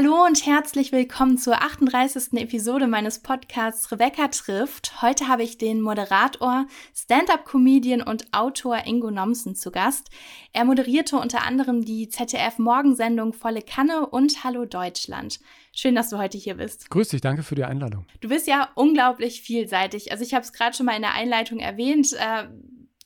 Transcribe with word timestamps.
Hallo 0.00 0.24
und 0.24 0.46
herzlich 0.46 0.92
willkommen 0.92 1.38
zur 1.38 1.60
38. 1.60 2.34
Episode 2.34 2.86
meines 2.86 3.18
Podcasts 3.18 3.90
Rebecca 3.90 4.28
trifft. 4.28 5.02
Heute 5.02 5.26
habe 5.26 5.42
ich 5.42 5.58
den 5.58 5.80
Moderator, 5.80 6.66
Stand-up-Comedian 6.94 8.02
und 8.02 8.32
Autor 8.32 8.86
Ingo 8.86 9.10
Nomsen 9.10 9.56
zu 9.56 9.72
Gast. 9.72 10.10
Er 10.52 10.66
moderierte 10.66 11.16
unter 11.16 11.42
anderem 11.44 11.84
die 11.84 12.08
ZDF-Morgensendung 12.08 13.32
Volle 13.32 13.60
Kanne 13.60 14.06
und 14.06 14.44
Hallo 14.44 14.66
Deutschland. 14.66 15.40
Schön, 15.74 15.96
dass 15.96 16.10
du 16.10 16.18
heute 16.18 16.38
hier 16.38 16.54
bist. 16.58 16.90
Grüß 16.90 17.08
dich, 17.08 17.20
danke 17.20 17.42
für 17.42 17.56
die 17.56 17.64
Einladung. 17.64 18.06
Du 18.20 18.28
bist 18.28 18.46
ja 18.46 18.68
unglaublich 18.76 19.42
vielseitig. 19.42 20.12
Also 20.12 20.22
ich 20.22 20.32
habe 20.32 20.44
es 20.44 20.52
gerade 20.52 20.76
schon 20.76 20.86
mal 20.86 20.94
in 20.94 21.02
der 21.02 21.14
Einleitung 21.14 21.58
erwähnt. 21.58 22.12
Äh, 22.12 22.46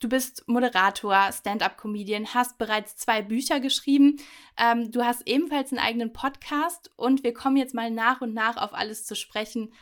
Du 0.02 0.08
bist 0.08 0.42
Moderator, 0.48 1.30
Stand-up-Comedian, 1.30 2.34
hast 2.34 2.58
bereits 2.58 2.96
zwei 2.96 3.22
Bücher 3.22 3.60
geschrieben. 3.60 4.16
Ähm, 4.58 4.90
du 4.90 5.04
hast 5.04 5.28
ebenfalls 5.28 5.70
einen 5.70 5.78
eigenen 5.78 6.12
Podcast 6.12 6.90
und 6.96 7.22
wir 7.22 7.32
kommen 7.32 7.56
jetzt 7.56 7.72
mal 7.72 7.88
nach 7.88 8.20
und 8.20 8.34
nach 8.34 8.56
auf 8.56 8.74
alles 8.74 9.06
zu 9.06 9.14
sprechen 9.14 9.72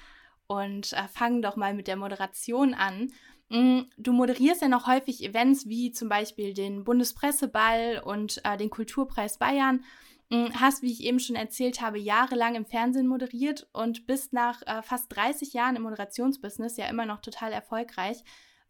und 0.46 0.93
äh, 0.93 1.09
fangen 1.09 1.41
doch 1.41 1.56
mal 1.56 1.73
mit 1.73 1.87
der 1.87 1.96
Moderation 1.96 2.74
an. 2.74 3.10
Mm, 3.48 3.84
du 3.96 4.12
moderierst 4.12 4.60
ja 4.60 4.69
noch 4.69 4.87
häufig 4.87 5.24
Events 5.24 5.70
wie 5.70 5.91
zum 5.91 6.10
Beispiel 6.10 6.52
den 6.52 6.84
Bundespresseball 6.84 8.02
und 8.05 8.45
äh, 8.45 8.59
den 8.59 8.68
Kulturpreis 8.68 9.38
Bayern. 9.38 9.87
Mm, 10.29 10.48
hast, 10.52 10.82
wie 10.82 10.93
ich 10.93 11.02
eben 11.02 11.18
schon 11.18 11.35
erzählt 11.35 11.80
habe, 11.80 11.98
jahrelang 11.98 12.57
im 12.57 12.66
Fernsehen 12.66 13.07
moderiert 13.07 13.68
und 13.73 14.07
bist 14.07 14.35
nach 14.35 14.60
äh, 14.66 14.82
fast 14.82 15.16
30 15.16 15.54
Jahren 15.54 15.76
im 15.76 15.82
Moderationsbusiness 15.82 16.76
ja 16.76 16.91
immer 16.91 17.07
noch 17.07 17.23
total 17.23 17.52
erfolgreich. 17.52 18.23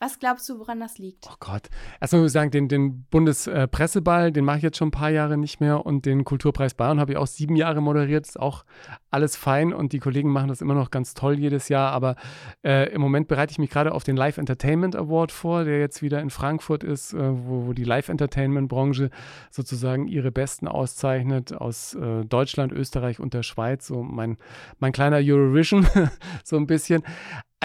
Was 0.02 0.18
glaubst 0.18 0.48
du, 0.48 0.58
woran 0.58 0.80
das 0.80 0.96
liegt? 0.96 1.26
Oh 1.30 1.34
Gott. 1.40 1.68
Erstmal 2.00 2.22
muss 2.22 2.30
ich 2.30 2.32
sagen, 2.32 2.50
den, 2.50 2.68
den 2.68 3.04
Bundespresseball, 3.10 4.32
den 4.32 4.46
mache 4.46 4.56
ich 4.56 4.62
jetzt 4.62 4.78
schon 4.78 4.88
ein 4.88 4.92
paar 4.92 5.10
Jahre 5.10 5.36
nicht 5.36 5.60
mehr 5.60 5.84
und 5.84 6.06
den 6.06 6.24
Kulturpreis 6.24 6.72
Bayern 6.72 6.98
habe 6.98 7.12
ich 7.12 7.18
auch 7.18 7.26
sieben 7.26 7.54
Jahre 7.54 7.82
moderiert. 7.82 8.26
Ist 8.26 8.40
auch 8.40 8.64
alles 9.10 9.36
fein 9.36 9.74
und 9.74 9.92
die 9.92 9.98
Kollegen 9.98 10.30
machen 10.30 10.48
das 10.48 10.62
immer 10.62 10.72
noch 10.72 10.90
ganz 10.90 11.12
toll 11.12 11.38
jedes 11.38 11.68
Jahr. 11.68 11.92
Aber 11.92 12.16
äh, 12.64 12.90
im 12.94 13.02
Moment 13.02 13.28
bereite 13.28 13.52
ich 13.52 13.58
mich 13.58 13.68
gerade 13.68 13.92
auf 13.92 14.02
den 14.02 14.16
Live 14.16 14.38
Entertainment 14.38 14.96
Award 14.96 15.32
vor, 15.32 15.64
der 15.64 15.80
jetzt 15.80 16.00
wieder 16.00 16.22
in 16.22 16.30
Frankfurt 16.30 16.82
ist, 16.82 17.12
äh, 17.12 17.18
wo, 17.18 17.66
wo, 17.66 17.72
die 17.74 17.84
Live 17.84 18.08
Entertainment 18.08 18.70
Branche 18.70 19.10
sozusagen 19.50 20.08
ihre 20.08 20.32
Besten 20.32 20.66
auszeichnet 20.66 21.52
aus 21.52 21.92
äh, 21.92 22.24
Deutschland, 22.24 22.72
Österreich 22.72 23.20
und 23.20 23.34
der 23.34 23.42
Schweiz. 23.42 23.86
So 23.86 24.02
mein, 24.02 24.38
mein 24.78 24.92
kleiner 24.92 25.18
Eurovision, 25.18 25.86
so 26.42 26.56
ein 26.56 26.66
bisschen. 26.66 27.02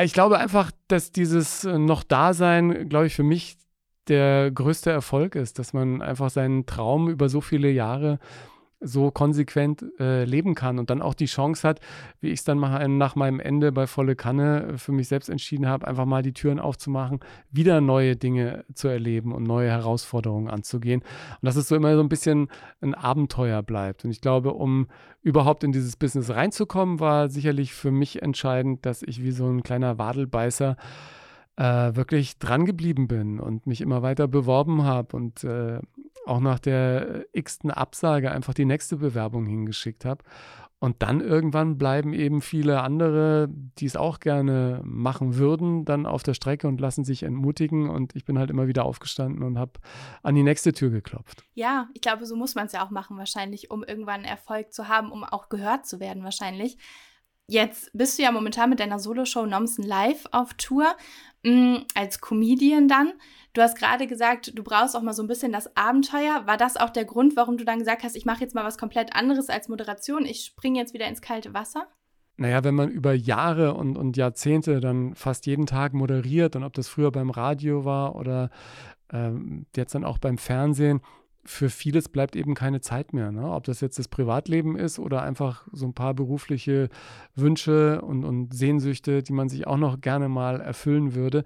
Ich 0.01 0.13
glaube 0.13 0.37
einfach, 0.37 0.71
dass 0.87 1.11
dieses 1.11 1.63
äh, 1.63 1.77
noch 1.77 2.03
Dasein, 2.03 2.89
glaube 2.89 3.07
ich, 3.07 3.15
für 3.15 3.23
mich 3.23 3.57
der 4.07 4.51
größte 4.51 4.91
Erfolg 4.91 5.35
ist, 5.35 5.57
dass 5.57 5.73
man 5.73 6.01
einfach 6.01 6.29
seinen 6.29 6.65
Traum 6.65 7.09
über 7.09 7.29
so 7.29 7.41
viele 7.41 7.71
Jahre 7.71 8.19
so 8.79 9.11
konsequent 9.11 9.85
äh, 9.99 10.25
leben 10.25 10.55
kann 10.55 10.79
und 10.79 10.89
dann 10.89 11.01
auch 11.01 11.13
die 11.13 11.25
Chance 11.25 11.67
hat, 11.67 11.79
wie 12.19 12.29
ich 12.29 12.39
es 12.39 12.43
dann 12.43 12.57
mal 12.57 12.87
nach 12.87 13.15
meinem 13.15 13.39
Ende 13.39 13.71
bei 13.71 13.87
Volle 13.87 14.15
Kanne 14.15 14.73
äh, 14.73 14.77
für 14.77 14.91
mich 14.91 15.07
selbst 15.07 15.29
entschieden 15.29 15.67
habe, 15.67 15.87
einfach 15.87 16.05
mal 16.05 16.21
die 16.21 16.33
Türen 16.33 16.59
aufzumachen, 16.59 17.19
wieder 17.51 17.81
neue 17.81 18.15
Dinge 18.15 18.65
zu 18.73 18.87
erleben 18.87 19.31
und 19.31 19.43
neue 19.43 19.69
Herausforderungen 19.69 20.49
anzugehen. 20.49 21.01
Und 21.01 21.45
dass 21.45 21.55
es 21.55 21.67
so 21.67 21.75
immer 21.75 21.95
so 21.95 22.01
ein 22.01 22.09
bisschen 22.09 22.49
ein 22.81 22.93
Abenteuer 22.93 23.63
bleibt. 23.63 24.05
Und 24.05 24.11
ich 24.11 24.21
glaube, 24.21 24.53
um 24.53 24.87
überhaupt 25.21 25.63
in 25.63 25.71
dieses 25.71 25.95
Business 25.95 26.29
reinzukommen, 26.29 26.99
war 26.99 27.29
sicherlich 27.29 27.73
für 27.73 27.91
mich 27.91 28.21
entscheidend, 28.21 28.85
dass 28.85 29.01
ich 29.01 29.23
wie 29.23 29.31
so 29.31 29.47
ein 29.47 29.63
kleiner 29.63 29.97
Wadelbeißer 29.97 30.77
äh, 31.57 31.95
wirklich 31.95 32.37
dran 32.39 32.65
geblieben 32.65 33.07
bin 33.07 33.39
und 33.39 33.67
mich 33.67 33.81
immer 33.81 34.01
weiter 34.01 34.27
beworben 34.27 34.83
habe 34.83 35.15
und 35.15 35.43
äh, 35.43 35.79
auch 36.25 36.39
nach 36.39 36.59
der 36.59 37.25
x-ten 37.33 37.71
Absage 37.71 38.31
einfach 38.31 38.53
die 38.53 38.65
nächste 38.65 38.97
Bewerbung 38.97 39.45
hingeschickt 39.45 40.05
habe. 40.05 40.23
Und 40.79 41.01
dann 41.01 41.21
irgendwann 41.21 41.77
bleiben 41.77 42.13
eben 42.13 42.41
viele 42.41 42.81
andere, 42.81 43.47
die 43.49 43.85
es 43.85 43.95
auch 43.95 44.19
gerne 44.19 44.81
machen 44.83 45.35
würden, 45.35 45.85
dann 45.85 46.05
auf 46.05 46.21
der 46.21 46.33
Strecke 46.33 46.67
und 46.67 46.81
lassen 46.81 47.05
sich 47.05 47.23
entmutigen. 47.23 47.89
Und 47.89 48.15
ich 48.15 48.25
bin 48.25 48.37
halt 48.37 48.49
immer 48.49 48.67
wieder 48.67 48.85
aufgestanden 48.85 49.41
und 49.43 49.57
habe 49.57 49.79
an 50.21 50.35
die 50.35 50.43
nächste 50.43 50.73
Tür 50.73 50.89
geklopft. 50.89 51.43
Ja, 51.53 51.87
ich 51.93 52.01
glaube, 52.01 52.25
so 52.25 52.35
muss 52.35 52.55
man 52.55 52.65
es 52.65 52.73
ja 52.73 52.85
auch 52.85 52.91
machen, 52.91 53.17
wahrscheinlich, 53.17 53.71
um 53.71 53.83
irgendwann 53.83 54.25
Erfolg 54.25 54.73
zu 54.73 54.87
haben, 54.87 55.11
um 55.11 55.23
auch 55.23 55.49
gehört 55.49 55.87
zu 55.87 55.99
werden, 55.99 56.23
wahrscheinlich. 56.23 56.77
Jetzt 57.47 57.91
bist 57.93 58.17
du 58.17 58.23
ja 58.23 58.31
momentan 58.31 58.69
mit 58.69 58.79
deiner 58.79 58.99
Soloshow 58.99 59.45
Nomsen 59.45 59.85
Live 59.85 60.25
auf 60.31 60.53
Tour, 60.55 60.95
mh, 61.43 61.51
mm, 61.51 61.85
als 61.93 62.19
Comedian 62.19 62.87
dann. 62.87 63.13
Du 63.53 63.61
hast 63.61 63.77
gerade 63.77 64.07
gesagt, 64.07 64.51
du 64.57 64.63
brauchst 64.63 64.95
auch 64.95 65.01
mal 65.01 65.13
so 65.13 65.23
ein 65.23 65.27
bisschen 65.27 65.51
das 65.51 65.77
Abenteuer. 65.77 66.45
War 66.45 66.57
das 66.57 66.75
auch 66.75 66.89
der 66.89 67.05
Grund, 67.05 67.35
warum 67.37 67.57
du 67.57 67.63
dann 67.63 67.79
gesagt 67.79 68.03
hast, 68.03 68.15
ich 68.15 68.25
mache 68.25 68.41
jetzt 68.41 68.55
mal 68.55 68.65
was 68.65 68.77
komplett 68.77 69.15
anderes 69.15 69.49
als 69.49 69.69
Moderation? 69.69 70.25
Ich 70.25 70.43
springe 70.43 70.79
jetzt 70.79 70.93
wieder 70.93 71.07
ins 71.07 71.21
kalte 71.21 71.53
Wasser? 71.53 71.87
Naja, 72.37 72.63
wenn 72.65 72.75
man 72.75 72.89
über 72.89 73.13
Jahre 73.13 73.75
und, 73.75 73.97
und 73.97 74.17
Jahrzehnte 74.17 74.81
dann 74.81 75.15
fast 75.15 75.45
jeden 75.45 75.67
Tag 75.67 75.93
moderiert 75.93 76.55
und 76.55 76.63
ob 76.63 76.73
das 76.73 76.89
früher 76.89 77.11
beim 77.11 77.29
Radio 77.29 77.85
war 77.85 78.15
oder 78.15 78.49
ähm, 79.13 79.67
jetzt 79.75 79.95
dann 79.95 80.03
auch 80.03 80.17
beim 80.17 80.37
Fernsehen, 80.37 80.99
für 81.45 81.69
vieles 81.69 82.09
bleibt 82.09 82.35
eben 82.35 82.55
keine 82.55 82.81
Zeit 82.81 83.13
mehr. 83.13 83.31
Ne? 83.31 83.49
Ob 83.51 83.63
das 83.65 83.79
jetzt 83.79 83.99
das 83.99 84.07
Privatleben 84.07 84.75
ist 84.75 84.99
oder 84.99 85.21
einfach 85.21 85.67
so 85.71 85.85
ein 85.85 85.93
paar 85.93 86.13
berufliche 86.13 86.89
Wünsche 87.35 88.01
und, 88.01 88.23
und 88.25 88.53
Sehnsüchte, 88.53 89.21
die 89.21 89.33
man 89.33 89.47
sich 89.47 89.67
auch 89.67 89.77
noch 89.77 90.01
gerne 90.01 90.27
mal 90.27 90.59
erfüllen 90.59 91.13
würde, 91.13 91.43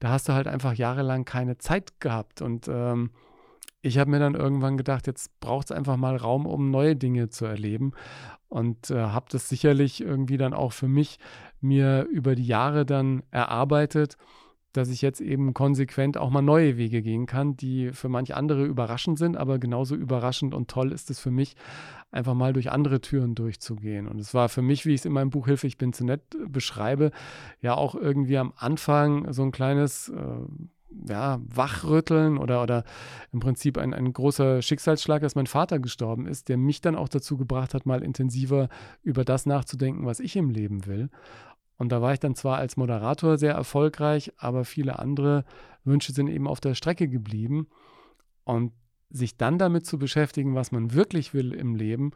da 0.00 0.08
hast 0.08 0.28
du 0.28 0.32
halt 0.32 0.48
einfach 0.48 0.74
jahrelang 0.74 1.24
keine 1.24 1.58
Zeit 1.58 2.00
gehabt. 2.00 2.40
Und 2.40 2.66
ähm, 2.68 3.10
ich 3.82 3.98
habe 3.98 4.10
mir 4.10 4.18
dann 4.18 4.34
irgendwann 4.34 4.76
gedacht, 4.76 5.06
jetzt 5.06 5.38
braucht 5.40 5.66
es 5.66 5.76
einfach 5.76 5.96
mal 5.96 6.16
Raum, 6.16 6.46
um 6.46 6.70
neue 6.70 6.96
Dinge 6.96 7.28
zu 7.28 7.44
erleben. 7.44 7.92
Und 8.48 8.90
äh, 8.90 8.96
habe 8.96 9.26
das 9.30 9.48
sicherlich 9.48 10.00
irgendwie 10.00 10.38
dann 10.38 10.54
auch 10.54 10.72
für 10.72 10.88
mich 10.88 11.18
mir 11.60 12.06
über 12.10 12.34
die 12.34 12.46
Jahre 12.46 12.86
dann 12.86 13.22
erarbeitet 13.30 14.16
dass 14.72 14.88
ich 14.88 15.02
jetzt 15.02 15.20
eben 15.20 15.54
konsequent 15.54 16.16
auch 16.16 16.30
mal 16.30 16.42
neue 16.42 16.76
Wege 16.76 17.02
gehen 17.02 17.26
kann, 17.26 17.56
die 17.56 17.92
für 17.92 18.08
manche 18.08 18.36
andere 18.36 18.64
überraschend 18.64 19.18
sind, 19.18 19.36
aber 19.36 19.58
genauso 19.58 19.94
überraschend 19.94 20.54
und 20.54 20.68
toll 20.68 20.92
ist 20.92 21.10
es 21.10 21.18
für 21.18 21.30
mich, 21.30 21.54
einfach 22.10 22.34
mal 22.34 22.52
durch 22.52 22.70
andere 22.70 23.00
Türen 23.00 23.34
durchzugehen. 23.34 24.06
Und 24.06 24.20
es 24.20 24.34
war 24.34 24.48
für 24.48 24.62
mich, 24.62 24.84
wie 24.84 24.94
ich 24.94 25.00
es 25.00 25.04
in 25.06 25.12
meinem 25.12 25.30
Buch 25.30 25.46
Hilfe, 25.46 25.66
ich 25.66 25.78
bin 25.78 25.92
zu 25.92 26.04
nett 26.04 26.22
beschreibe, 26.46 27.10
ja 27.60 27.74
auch 27.74 27.94
irgendwie 27.94 28.38
am 28.38 28.52
Anfang 28.56 29.32
so 29.32 29.42
ein 29.42 29.50
kleines 29.50 30.10
äh, 30.10 30.22
ja, 31.08 31.40
Wachrütteln 31.44 32.38
oder, 32.38 32.62
oder 32.62 32.84
im 33.32 33.40
Prinzip 33.40 33.78
ein, 33.78 33.94
ein 33.94 34.12
großer 34.12 34.62
Schicksalsschlag, 34.62 35.22
dass 35.22 35.34
mein 35.34 35.46
Vater 35.46 35.78
gestorben 35.78 36.26
ist, 36.26 36.48
der 36.48 36.56
mich 36.56 36.80
dann 36.80 36.96
auch 36.96 37.08
dazu 37.08 37.36
gebracht 37.36 37.74
hat, 37.74 37.86
mal 37.86 38.02
intensiver 38.02 38.68
über 39.02 39.24
das 39.24 39.46
nachzudenken, 39.46 40.06
was 40.06 40.20
ich 40.20 40.36
im 40.36 40.50
Leben 40.50 40.86
will. 40.86 41.08
Und 41.82 41.90
da 41.90 42.00
war 42.00 42.12
ich 42.12 42.20
dann 42.20 42.36
zwar 42.36 42.58
als 42.58 42.76
Moderator 42.76 43.38
sehr 43.38 43.54
erfolgreich, 43.54 44.32
aber 44.38 44.64
viele 44.64 45.00
andere 45.00 45.44
Wünsche 45.82 46.12
sind 46.12 46.28
eben 46.28 46.46
auf 46.46 46.60
der 46.60 46.76
Strecke 46.76 47.08
geblieben. 47.08 47.66
Und 48.44 48.70
sich 49.10 49.36
dann 49.36 49.58
damit 49.58 49.84
zu 49.84 49.98
beschäftigen, 49.98 50.54
was 50.54 50.70
man 50.70 50.94
wirklich 50.94 51.34
will 51.34 51.52
im 51.52 51.74
Leben, 51.74 52.12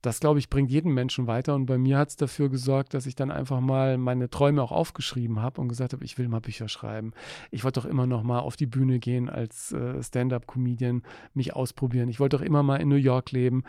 das, 0.00 0.20
glaube 0.20 0.38
ich, 0.38 0.48
bringt 0.48 0.70
jeden 0.70 0.94
Menschen 0.94 1.26
weiter. 1.26 1.56
Und 1.56 1.66
bei 1.66 1.76
mir 1.76 1.98
hat 1.98 2.10
es 2.10 2.16
dafür 2.16 2.50
gesorgt, 2.50 2.94
dass 2.94 3.04
ich 3.06 3.16
dann 3.16 3.32
einfach 3.32 3.58
mal 3.58 3.98
meine 3.98 4.30
Träume 4.30 4.62
auch 4.62 4.70
aufgeschrieben 4.70 5.42
habe 5.42 5.60
und 5.60 5.66
gesagt 5.66 5.92
habe, 5.92 6.04
ich 6.04 6.16
will 6.16 6.28
mal 6.28 6.40
Bücher 6.40 6.68
schreiben. 6.68 7.10
Ich 7.50 7.64
wollte 7.64 7.80
doch 7.80 7.88
immer 7.88 8.06
noch 8.06 8.22
mal 8.22 8.38
auf 8.38 8.54
die 8.54 8.66
Bühne 8.66 9.00
gehen 9.00 9.28
als 9.28 9.72
äh, 9.72 10.00
Stand-up-Comedian, 10.00 11.02
mich 11.34 11.56
ausprobieren. 11.56 12.08
Ich 12.08 12.20
wollte 12.20 12.36
doch 12.36 12.44
immer 12.44 12.62
mal 12.62 12.76
in 12.76 12.86
New 12.86 12.94
York 12.94 13.32
leben. 13.32 13.64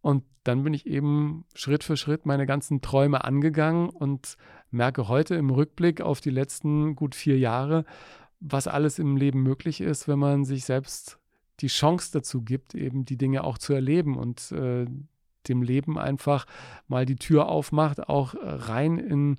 Und 0.00 0.24
dann 0.42 0.64
bin 0.64 0.74
ich 0.74 0.86
eben 0.86 1.44
Schritt 1.54 1.84
für 1.84 1.96
Schritt 1.96 2.26
meine 2.26 2.46
ganzen 2.46 2.80
Träume 2.80 3.22
angegangen 3.22 3.88
und 3.88 4.36
merke 4.72 5.08
heute 5.08 5.34
im 5.34 5.50
Rückblick 5.50 6.00
auf 6.00 6.20
die 6.20 6.30
letzten 6.30 6.96
gut 6.96 7.14
vier 7.14 7.38
Jahre, 7.38 7.84
was 8.40 8.66
alles 8.66 8.98
im 8.98 9.16
Leben 9.16 9.42
möglich 9.42 9.80
ist, 9.80 10.08
wenn 10.08 10.18
man 10.18 10.44
sich 10.44 10.64
selbst 10.64 11.18
die 11.60 11.68
Chance 11.68 12.10
dazu 12.12 12.42
gibt, 12.42 12.74
eben 12.74 13.04
die 13.04 13.16
Dinge 13.16 13.44
auch 13.44 13.58
zu 13.58 13.72
erleben 13.72 14.16
und 14.16 14.50
äh, 14.52 14.86
dem 15.48 15.62
Leben 15.62 15.98
einfach 15.98 16.46
mal 16.88 17.06
die 17.06 17.16
Tür 17.16 17.48
aufmacht, 17.48 18.08
auch 18.08 18.34
rein 18.40 18.98
in 18.98 19.36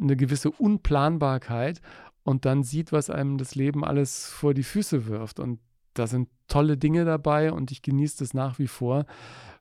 eine 0.00 0.16
gewisse 0.16 0.50
Unplanbarkeit 0.50 1.80
und 2.22 2.44
dann 2.44 2.62
sieht, 2.62 2.92
was 2.92 3.10
einem 3.10 3.38
das 3.38 3.54
Leben 3.54 3.84
alles 3.84 4.26
vor 4.26 4.54
die 4.54 4.62
Füße 4.62 5.06
wirft. 5.06 5.40
Und 5.40 5.60
da 5.94 6.06
sind 6.06 6.28
tolle 6.48 6.76
Dinge 6.76 7.04
dabei 7.04 7.52
und 7.52 7.70
ich 7.70 7.82
genieße 7.82 8.18
das 8.18 8.34
nach 8.34 8.58
wie 8.58 8.66
vor 8.66 9.06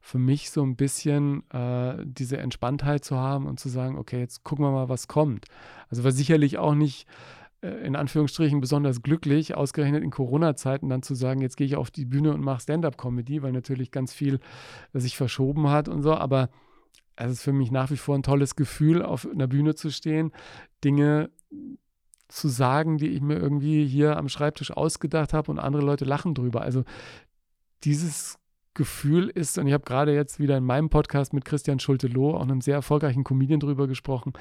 für 0.02 0.18
mich 0.18 0.50
so 0.50 0.64
ein 0.64 0.76
bisschen 0.76 1.50
äh, 1.52 1.98
diese 2.06 2.38
Entspanntheit 2.38 3.04
zu 3.04 3.18
haben 3.18 3.46
und 3.48 3.60
zu 3.60 3.70
sagen, 3.70 3.98
okay, 3.98 4.20
jetzt 4.20 4.44
gucken 4.44 4.66
wir 4.66 4.72
mal, 4.72 4.90
was 4.90 5.08
kommt. 5.08 5.46
Also 5.90 6.04
war 6.04 6.12
sicherlich 6.12 6.58
auch 6.58 6.74
nicht 6.74 7.08
äh, 7.62 7.86
in 7.86 7.96
Anführungsstrichen 7.96 8.62
besonders 8.62 9.02
glücklich, 9.02 9.56
ausgerechnet 9.56 10.04
in 10.04 10.12
Corona-Zeiten 10.12 10.90
dann 10.90 11.04
zu 11.04 11.16
sagen, 11.16 11.42
jetzt 11.42 11.58
gehe 11.58 11.68
ich 11.68 11.76
auf 11.76 11.92
die 11.92 12.06
Bühne 12.06 12.34
und 12.34 12.42
mache 12.42 12.62
Stand-up-Comedy, 12.62 13.44
weil 13.44 13.52
natürlich 13.52 13.92
ganz 13.92 14.14
viel 14.14 14.40
sich 14.94 15.18
verschoben 15.18 15.70
hat 15.70 15.90
und 15.90 16.02
so. 16.02 16.16
Aber 16.16 16.50
es 17.18 17.32
ist 17.32 17.44
für 17.44 17.54
mich 17.54 17.70
nach 17.72 17.92
wie 17.92 17.98
vor 17.98 18.16
ein 18.16 18.24
tolles 18.24 18.56
Gefühl, 18.56 19.04
auf 19.04 19.28
einer 19.30 19.48
Bühne 19.48 19.76
zu 19.76 19.92
stehen, 19.92 20.32
Dinge 20.84 21.30
zu 22.30 22.48
sagen, 22.48 22.98
die 22.98 23.10
ich 23.10 23.22
mir 23.22 23.38
irgendwie 23.38 23.86
hier 23.86 24.18
am 24.18 24.30
Schreibtisch 24.30 24.72
ausgedacht 24.72 25.34
habe 25.34 25.52
und 25.52 25.60
andere 25.60 25.84
Leute 25.84 26.06
lachen 26.06 26.34
drüber. 26.34 26.62
Also 26.62 26.84
dieses 27.84 28.40
Gefühl 28.74 29.30
ist, 29.30 29.58
und 29.58 29.68
ich 29.68 29.74
habe 29.74 29.84
gerade 29.84 30.14
jetzt 30.14 30.40
wieder 30.40 30.56
in 30.58 30.64
meinem 30.64 30.90
Podcast 30.90 31.34
mit 31.34 31.44
Christian 31.44 31.80
Schulte-Loh, 31.80 32.36
auch 32.36 32.44
einem 32.44 32.62
sehr 32.62 32.76
erfolgreichen 32.76 33.24
Comedian 33.24 33.60
drüber 33.60 33.88
gesprochen, 33.88 34.34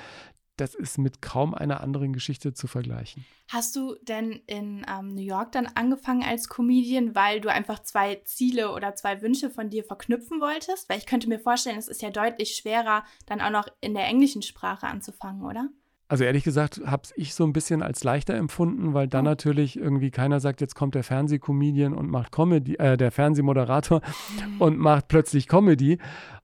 das 0.56 0.75
ist 0.75 0.99
mit 0.99 1.23
kaum 1.23 1.55
einer 1.55 1.81
anderen 1.81 2.12
Geschichte 2.12 2.52
zu 2.52 2.67
vergleichen. 2.67 3.25
Hast 3.49 3.76
du 3.76 3.94
denn 4.02 4.32
in 4.46 4.85
ähm, 4.88 5.14
New 5.14 5.23
York 5.23 5.52
dann 5.52 5.67
angefangen 5.75 6.25
als 6.25 6.49
Comedian, 6.49 7.14
weil 7.14 7.40
du 7.40 7.50
einfach 7.50 7.79
zwei 7.82 8.17
Ziele 8.25 8.73
oder 8.73 8.94
zwei 8.94 9.23
Wünsche 9.23 9.50
von 9.50 9.70
dir 9.70 9.85
verknüpfen 9.85 10.40
wolltest? 10.40 10.88
Weil 10.88 10.99
ich 10.99 11.06
könnte 11.06 11.29
mir 11.29 11.38
vorstellen, 11.38 11.79
es 11.79 11.88
ist 11.88 12.02
ja 12.02 12.11
deutlich 12.11 12.56
schwerer, 12.56 13.05
dann 13.26 13.40
auch 13.40 13.50
noch 13.50 13.69
in 13.81 13.94
der 13.94 14.06
englischen 14.06 14.43
Sprache 14.43 14.87
anzufangen, 14.87 15.43
oder? 15.43 15.69
Also 16.08 16.25
ehrlich 16.25 16.43
gesagt 16.43 16.81
habe 16.87 17.02
ich 17.16 17.34
so 17.34 17.44
ein 17.44 17.52
bisschen 17.52 17.82
als 17.82 18.02
leichter 18.02 18.34
empfunden, 18.34 18.94
weil 18.94 19.08
dann 19.08 19.26
oh. 19.26 19.31
natürlich 19.31 19.78
irgendwie 19.78 20.10
keiner 20.10 20.40
sagt, 20.40 20.62
jetzt 20.62 20.75
kommt 20.75 20.94
der 20.94 21.05
Fernsehcomedian 21.05 21.93
und 21.93 22.10
macht 22.10 22.32
Comedy, 22.32 22.76
äh, 22.76 22.96
der 22.96 23.12
Fernsehmoderator 23.12 24.00
und 24.58 24.78
macht 24.78 25.08
plötzlich 25.08 25.49
Comedy. 25.49 25.99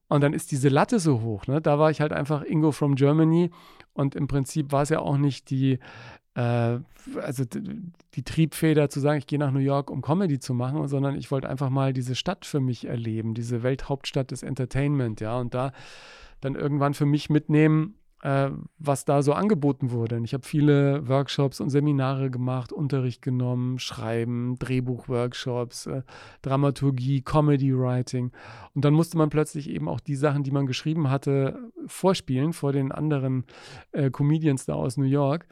Und 0.08 0.20
dann 0.20 0.34
ist 0.34 0.52
diese 0.52 0.68
Latte 0.68 0.98
so 0.98 1.22
hoch. 1.22 1.46
Ne? 1.46 1.62
Da 1.62 1.78
war 1.78 1.90
ich 1.90 2.02
halt 2.02 2.12
einfach 2.12 2.42
Ingo 2.42 2.72
from 2.72 2.94
Germany 2.94 3.50
und 3.94 4.14
im 4.14 4.28
Prinzip 4.28 4.70
war 4.70 4.82
es 4.82 4.90
ja 4.90 4.98
auch 4.98 5.16
nicht 5.16 5.48
die, 5.48 5.78
äh, 6.34 6.78
also 7.20 7.44
die 8.14 8.22
Triebfeder 8.22 8.90
zu 8.90 9.00
sagen, 9.00 9.18
ich 9.18 9.26
gehe 9.26 9.38
nach 9.38 9.50
New 9.50 9.60
York, 9.60 9.90
um 9.90 10.02
Comedy 10.02 10.38
zu 10.38 10.52
machen, 10.52 10.86
sondern 10.88 11.16
ich 11.16 11.30
wollte 11.30 11.48
einfach 11.48 11.70
mal 11.70 11.94
diese 11.94 12.14
Stadt 12.14 12.44
für 12.44 12.60
mich 12.60 12.86
erleben, 12.86 13.32
diese 13.32 13.62
Welthauptstadt 13.62 14.30
des 14.30 14.42
Entertainment, 14.42 15.20
ja, 15.20 15.38
und 15.38 15.54
da 15.54 15.72
dann 16.42 16.54
irgendwann 16.54 16.92
für 16.92 17.06
mich 17.06 17.30
mitnehmen, 17.30 17.94
äh, 18.24 18.50
was 18.78 19.04
da 19.04 19.22
so 19.22 19.34
angeboten 19.34 19.90
wurde. 19.90 20.16
Und 20.16 20.24
ich 20.24 20.32
habe 20.32 20.46
viele 20.46 21.06
Workshops 21.06 21.60
und 21.60 21.68
Seminare 21.68 22.30
gemacht, 22.30 22.72
Unterricht 22.72 23.20
genommen, 23.20 23.78
Schreiben, 23.78 24.58
Drehbuchworkshops, 24.58 25.86
äh, 25.86 26.02
Dramaturgie, 26.40 27.20
Comedy 27.20 27.78
Writing. 27.78 28.32
Und 28.74 28.84
dann 28.84 28.94
musste 28.94 29.18
man 29.18 29.28
plötzlich 29.28 29.68
eben 29.68 29.88
auch 29.88 30.00
die 30.00 30.16
Sachen, 30.16 30.42
die 30.42 30.50
man 30.50 30.66
geschrieben 30.66 31.10
hatte, 31.10 31.70
vorspielen 31.86 32.54
vor 32.54 32.72
den 32.72 32.92
anderen 32.92 33.44
äh, 33.92 34.10
Comedians 34.10 34.64
da 34.64 34.72
aus 34.72 34.96
New 34.96 35.04
York. 35.04 35.46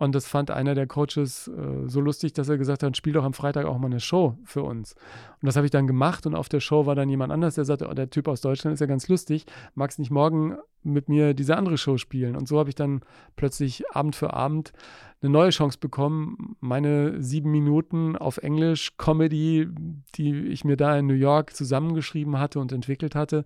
Und 0.00 0.14
das 0.14 0.26
fand 0.26 0.50
einer 0.50 0.74
der 0.74 0.86
Coaches 0.86 1.48
äh, 1.48 1.86
so 1.86 2.00
lustig, 2.00 2.32
dass 2.32 2.48
er 2.48 2.56
gesagt 2.56 2.82
hat, 2.82 2.96
spiel 2.96 3.12
doch 3.12 3.22
am 3.22 3.34
Freitag 3.34 3.66
auch 3.66 3.76
mal 3.76 3.88
eine 3.88 4.00
Show 4.00 4.38
für 4.44 4.62
uns. 4.62 4.94
Und 5.42 5.46
das 5.46 5.56
habe 5.56 5.66
ich 5.66 5.70
dann 5.70 5.86
gemacht 5.86 6.26
und 6.26 6.34
auf 6.34 6.48
der 6.48 6.60
Show 6.60 6.86
war 6.86 6.94
dann 6.94 7.10
jemand 7.10 7.30
anders, 7.30 7.56
der 7.56 7.66
sagte, 7.66 7.86
oh, 7.86 7.92
der 7.92 8.08
Typ 8.08 8.26
aus 8.26 8.40
Deutschland 8.40 8.72
ist 8.72 8.80
ja 8.80 8.86
ganz 8.86 9.08
lustig, 9.08 9.44
magst 9.74 9.98
nicht 9.98 10.10
morgen 10.10 10.56
mit 10.82 11.10
mir 11.10 11.34
diese 11.34 11.54
andere 11.54 11.76
Show 11.76 11.98
spielen? 11.98 12.34
Und 12.34 12.48
so 12.48 12.58
habe 12.58 12.70
ich 12.70 12.74
dann 12.74 13.02
plötzlich 13.36 13.90
Abend 13.90 14.16
für 14.16 14.32
Abend 14.32 14.72
eine 15.20 15.30
neue 15.32 15.50
Chance 15.50 15.76
bekommen, 15.78 16.56
meine 16.60 17.22
sieben 17.22 17.50
Minuten 17.50 18.16
auf 18.16 18.38
Englisch 18.38 18.96
Comedy, 18.96 19.68
die 20.14 20.46
ich 20.46 20.64
mir 20.64 20.78
da 20.78 20.96
in 20.96 21.08
New 21.08 21.12
York 21.12 21.54
zusammengeschrieben 21.54 22.38
hatte 22.38 22.58
und 22.58 22.72
entwickelt 22.72 23.14
hatte, 23.14 23.44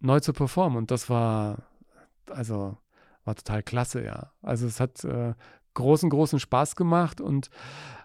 neu 0.00 0.18
zu 0.20 0.32
performen. 0.32 0.78
Und 0.78 0.90
das 0.90 1.10
war, 1.10 1.58
also 2.30 2.78
war 3.26 3.34
total 3.34 3.62
klasse, 3.62 4.02
ja. 4.02 4.32
Also 4.40 4.66
es 4.66 4.80
hat 4.80 5.04
äh, 5.04 5.34
großen, 5.74 6.10
großen 6.10 6.40
Spaß 6.40 6.76
gemacht 6.76 7.20
und 7.20 7.50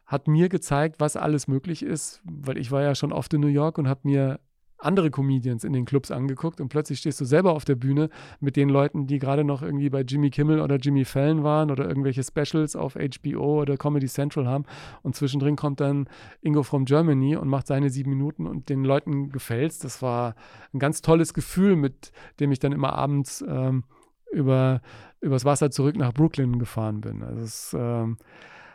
hat 0.06 0.28
mir 0.28 0.50
gezeigt, 0.50 0.96
was 1.00 1.16
alles 1.16 1.48
möglich 1.48 1.84
ist, 1.84 2.22
weil 2.24 2.58
ich 2.58 2.72
war 2.72 2.82
ja 2.82 2.96
schon 2.96 3.14
oft 3.14 3.34
in 3.34 3.42
New 3.42 3.48
York 3.48 3.78
und 3.78 3.88
habe 3.88 4.02
mir 4.04 4.40
andere 4.80 5.12
Comedians 5.12 5.64
in 5.64 5.74
den 5.74 5.86
Clubs 5.86 6.10
angeguckt 6.10 6.62
und 6.62 6.70
plötzlich 6.70 7.00
stehst 7.00 7.20
du 7.20 7.26
selber 7.26 7.52
auf 7.52 7.66
der 7.66 7.76
Bühne 7.76 8.10
mit 8.40 8.56
den 8.56 8.70
Leuten, 8.70 9.08
die 9.08 9.20
gerade 9.20 9.44
noch 9.44 9.62
irgendwie 9.62 9.90
bei 9.90 10.02
Jimmy 10.02 10.30
Kimmel 10.30 10.62
oder 10.62 10.78
Jimmy 10.78 11.06
Fallon 11.06 11.44
waren 11.44 11.70
oder 11.70 11.88
irgendwelche 11.88 12.24
Specials 12.24 12.76
auf 12.76 12.96
HBO 12.96 13.62
oder 13.62 13.78
Comedy 13.78 14.08
Central 14.08 14.48
haben 14.48 14.66
und 15.04 15.16
zwischendrin 15.16 15.56
kommt 15.56 15.82
dann 15.82 16.08
Ingo 16.42 16.64
from 16.64 16.86
Germany 16.86 17.36
und 17.36 17.50
macht 17.50 17.68
seine 17.68 17.90
sieben 17.90 18.12
Minuten 18.12 18.48
und 18.48 18.70
den 18.70 18.84
Leuten 18.84 19.32
gefällt's. 19.32 19.80
Das 19.80 20.02
war 20.02 20.36
ein 20.74 20.80
ganz 20.80 21.02
tolles 21.02 21.34
Gefühl, 21.34 21.76
mit 21.76 22.12
dem 22.40 22.52
ich 22.52 22.60
dann 22.60 22.72
immer 22.72 22.94
abends 22.94 23.44
ähm, 23.48 23.84
über, 24.32 24.82
übers 25.22 25.46
Wasser 25.46 25.72
zurück 25.72 25.96
nach 25.96 26.14
Brooklyn 26.14 26.60
gefahren 26.60 27.02
bin. 27.02 27.24
Also 27.24 27.42
es 27.44 27.74
ähm, 27.74 28.18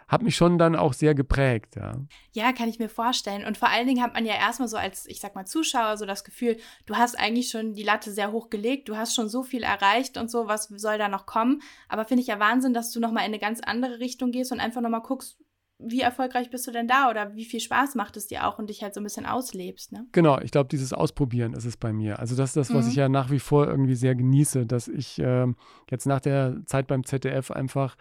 hat 0.08 0.22
mich 0.22 0.36
schon 0.36 0.58
dann 0.58 0.76
auch 0.76 0.92
sehr 0.92 1.14
geprägt, 1.14 1.76
ja. 1.76 1.94
Ja, 2.32 2.52
kann 2.52 2.68
ich 2.68 2.78
mir 2.78 2.88
vorstellen. 2.88 3.44
Und 3.44 3.56
vor 3.56 3.68
allen 3.68 3.86
Dingen 3.86 4.02
hat 4.02 4.14
man 4.14 4.26
ja 4.26 4.34
erstmal 4.34 4.68
so 4.68 4.76
als, 4.76 5.06
ich 5.06 5.20
sag 5.20 5.34
mal, 5.34 5.46
Zuschauer 5.46 5.96
so 5.96 6.06
das 6.06 6.24
Gefühl, 6.24 6.58
du 6.86 6.96
hast 6.96 7.18
eigentlich 7.18 7.48
schon 7.48 7.74
die 7.74 7.82
Latte 7.82 8.12
sehr 8.12 8.32
hoch 8.32 8.50
gelegt, 8.50 8.88
du 8.88 8.96
hast 8.96 9.14
schon 9.14 9.28
so 9.28 9.42
viel 9.42 9.62
erreicht 9.62 10.16
und 10.16 10.30
so, 10.30 10.46
was 10.46 10.64
soll 10.68 10.98
da 10.98 11.08
noch 11.08 11.26
kommen? 11.26 11.62
Aber 11.88 12.04
finde 12.04 12.22
ich 12.22 12.28
ja 12.28 12.38
Wahnsinn, 12.38 12.74
dass 12.74 12.90
du 12.90 13.00
nochmal 13.00 13.24
in 13.24 13.30
eine 13.30 13.38
ganz 13.38 13.60
andere 13.60 13.98
Richtung 13.98 14.30
gehst 14.30 14.52
und 14.52 14.60
einfach 14.60 14.80
nochmal 14.82 15.02
guckst, 15.02 15.38
wie 15.78 16.00
erfolgreich 16.00 16.50
bist 16.50 16.66
du 16.66 16.70
denn 16.70 16.86
da 16.86 17.10
oder 17.10 17.34
wie 17.34 17.44
viel 17.44 17.60
Spaß 17.60 17.94
macht 17.94 18.16
es 18.16 18.26
dir 18.26 18.46
auch 18.46 18.58
und 18.58 18.70
dich 18.70 18.82
halt 18.82 18.94
so 18.94 19.00
ein 19.00 19.04
bisschen 19.04 19.26
auslebst, 19.26 19.92
ne? 19.92 20.06
Genau, 20.12 20.38
ich 20.40 20.50
glaube, 20.50 20.68
dieses 20.68 20.92
Ausprobieren 20.92 21.52
ist 21.52 21.64
es 21.64 21.76
bei 21.76 21.92
mir. 21.92 22.20
Also 22.20 22.36
das 22.36 22.50
ist 22.50 22.56
das, 22.56 22.74
was 22.74 22.84
mhm. 22.84 22.90
ich 22.90 22.96
ja 22.96 23.08
nach 23.08 23.30
wie 23.30 23.40
vor 23.40 23.66
irgendwie 23.66 23.96
sehr 23.96 24.14
genieße, 24.14 24.66
dass 24.66 24.88
ich 24.88 25.18
äh, 25.18 25.46
jetzt 25.90 26.06
nach 26.06 26.20
der 26.20 26.64
Zeit 26.66 26.86
beim 26.86 27.04
ZDF 27.04 27.50
einfach 27.50 27.96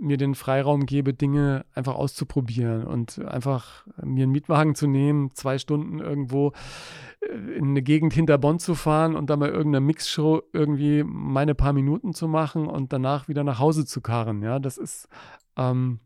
mir 0.00 0.16
den 0.16 0.34
Freiraum 0.34 0.86
gebe, 0.86 1.14
Dinge 1.14 1.64
einfach 1.72 1.94
auszuprobieren 1.94 2.84
und 2.84 3.20
einfach 3.24 3.86
mir 4.02 4.24
einen 4.24 4.32
Mietwagen 4.32 4.74
zu 4.74 4.86
nehmen, 4.86 5.30
zwei 5.34 5.58
Stunden 5.58 6.00
irgendwo 6.00 6.52
äh, 7.20 7.36
in 7.56 7.70
eine 7.70 7.82
Gegend 7.82 8.12
hinter 8.12 8.38
Bonn 8.38 8.58
zu 8.58 8.74
fahren 8.74 9.14
und 9.14 9.30
dann 9.30 9.40
bei 9.40 9.48
irgendeiner 9.48 9.80
Mixshow 9.80 10.42
irgendwie 10.52 11.04
meine 11.04 11.54
paar 11.54 11.72
Minuten 11.72 12.12
zu 12.12 12.28
machen 12.28 12.66
und 12.66 12.92
danach 12.92 13.28
wieder 13.28 13.44
nach 13.44 13.58
Hause 13.58 13.86
zu 13.86 14.00
karren. 14.00 14.42
Ja, 14.42 14.58
das 14.58 14.78
ist 14.78 15.08
ähm, 15.56 16.00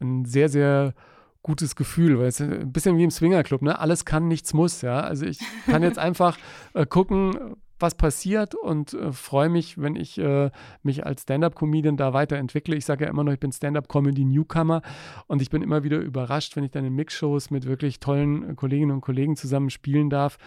ein 0.00 0.24
sehr, 0.24 0.48
sehr 0.48 0.94
gutes 1.42 1.76
Gefühl, 1.76 2.18
weil 2.18 2.26
es 2.26 2.40
ist 2.40 2.50
ein 2.50 2.72
bisschen 2.72 2.96
wie 2.96 3.04
im 3.04 3.10
Swingerclub, 3.10 3.62
ne? 3.62 3.78
Alles 3.78 4.04
kann, 4.04 4.28
nichts 4.28 4.54
muss, 4.54 4.80
ja. 4.82 5.00
Also 5.00 5.26
ich 5.26 5.38
kann 5.66 5.82
jetzt 5.82 5.98
einfach 6.00 6.38
äh, 6.72 6.86
gucken, 6.86 7.56
was 7.78 7.94
passiert 7.94 8.54
und 8.54 8.94
äh, 8.94 9.12
freue 9.12 9.48
mich, 9.48 9.80
wenn 9.80 9.94
ich 9.94 10.18
äh, 10.18 10.50
mich 10.82 11.04
als 11.04 11.22
Stand-up-Comedian 11.22 11.96
da 11.96 12.12
weiterentwickle. 12.12 12.74
Ich 12.76 12.86
sage 12.86 13.04
ja 13.04 13.10
immer 13.10 13.24
noch, 13.24 13.32
ich 13.32 13.40
bin 13.40 13.52
Stand-up-Comedy-Newcomer 13.52 14.80
und 15.26 15.42
ich 15.42 15.50
bin 15.50 15.60
immer 15.60 15.84
wieder 15.84 15.98
überrascht, 15.98 16.56
wenn 16.56 16.64
ich 16.64 16.70
dann 16.70 16.84
in 16.84 16.94
Mixshows 16.94 17.50
mit 17.50 17.66
wirklich 17.66 18.00
tollen 18.00 18.56
Kolleginnen 18.56 18.92
und 18.92 19.00
Kollegen 19.02 19.36
zusammen 19.36 19.70
spielen 19.70 20.08
darf, 20.08 20.38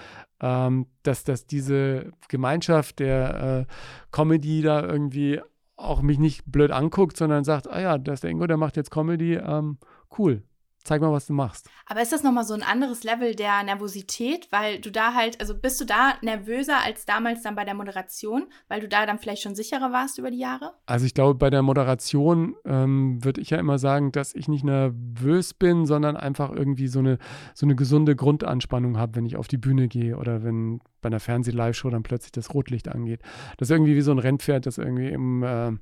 ähm, 0.42 0.88
dass, 1.04 1.24
dass 1.24 1.46
diese 1.46 2.12
Gemeinschaft 2.27 3.00
der 3.00 3.68
äh, 3.68 3.74
Comedy 4.12 4.62
da 4.62 4.84
irgendwie 4.84 5.39
auch 5.78 6.02
mich 6.02 6.20
nicht 6.20 6.44
blöd 6.52 6.72
anguckt, 6.72 7.16
sondern 7.16 7.44
sagt, 7.44 7.70
ah 7.70 7.80
ja, 7.80 7.98
das 7.98 8.16
ist 8.16 8.24
der 8.24 8.32
Ingo, 8.32 8.48
der 8.48 8.58
macht 8.58 8.76
jetzt 8.76 8.92
Comedy, 8.92 9.36
ähm, 9.36 9.78
cool. 10.18 10.44
Zeig 10.88 11.01
mal, 11.01 11.12
was 11.12 11.27
du 11.27 11.34
machst. 11.34 11.70
Aber 11.86 12.01
ist 12.01 12.13
das 12.13 12.24
nochmal 12.24 12.46
so 12.46 12.53
ein 12.53 12.63
anderes 12.63 13.03
Level 13.03 13.36
der 13.36 13.62
Nervosität, 13.63 14.48
weil 14.51 14.79
du 14.79 14.89
da 14.89 15.13
halt, 15.13 15.38
also 15.41 15.53
bist 15.53 15.82
du 15.82 15.86
da 15.86 16.13
nervöser 16.22 16.77
als 16.82 17.06
damals 17.06 17.41
dann 17.41 17.56
bei 17.56 17.65
der 17.65 17.74
Moderation, 17.74 18.46
weil 18.70 18.79
du 18.79 18.88
da 18.88 19.06
dann 19.06 19.20
vielleicht 19.20 19.41
schon 19.41 19.53
sicherer 19.53 19.91
warst 19.91 20.17
über 20.17 20.32
die 20.32 20.39
Jahre? 20.39 20.72
Also 20.86 21.06
ich 21.06 21.13
glaube, 21.13 21.36
bei 21.36 21.50
der 21.50 21.62
Moderation 21.62 22.56
ähm, 22.63 23.22
würde 23.22 23.41
ich 23.41 23.50
ja 23.50 23.58
immer 23.58 23.79
sagen, 23.79 24.13
dass 24.13 24.34
ich 24.34 24.48
nicht 24.48 24.63
nervös 24.63 25.53
bin, 25.53 25.86
sondern 25.86 26.15
einfach 26.15 26.51
irgendwie 26.51 26.88
so 26.88 27.00
eine, 27.00 27.17
so 27.53 27.65
eine 27.65 27.75
gesunde 27.75 28.15
Grundanspannung 28.15 28.98
habe, 28.98 29.17
wenn 29.17 29.25
ich 29.25 29.36
auf 29.36 29.50
die 29.50 29.58
Bühne 29.58 29.89
gehe 29.89 30.15
oder 30.15 30.41
wenn 30.41 30.79
bei 31.01 31.08
einer 31.08 31.20
Fernseh-Live-Show 31.20 31.89
dann 31.89 32.03
plötzlich 32.03 32.32
das 32.32 32.53
Rotlicht 32.53 32.88
angeht. 32.88 33.22
Das 33.58 33.70
ist 33.70 33.75
irgendwie 33.75 33.98
wie 33.98 34.01
so 34.01 34.12
ein 34.12 34.20
Rennpferd, 34.20 34.65
das 34.65 34.77
irgendwie 34.77 35.10
im, 35.10 35.44
äh, 35.44 35.74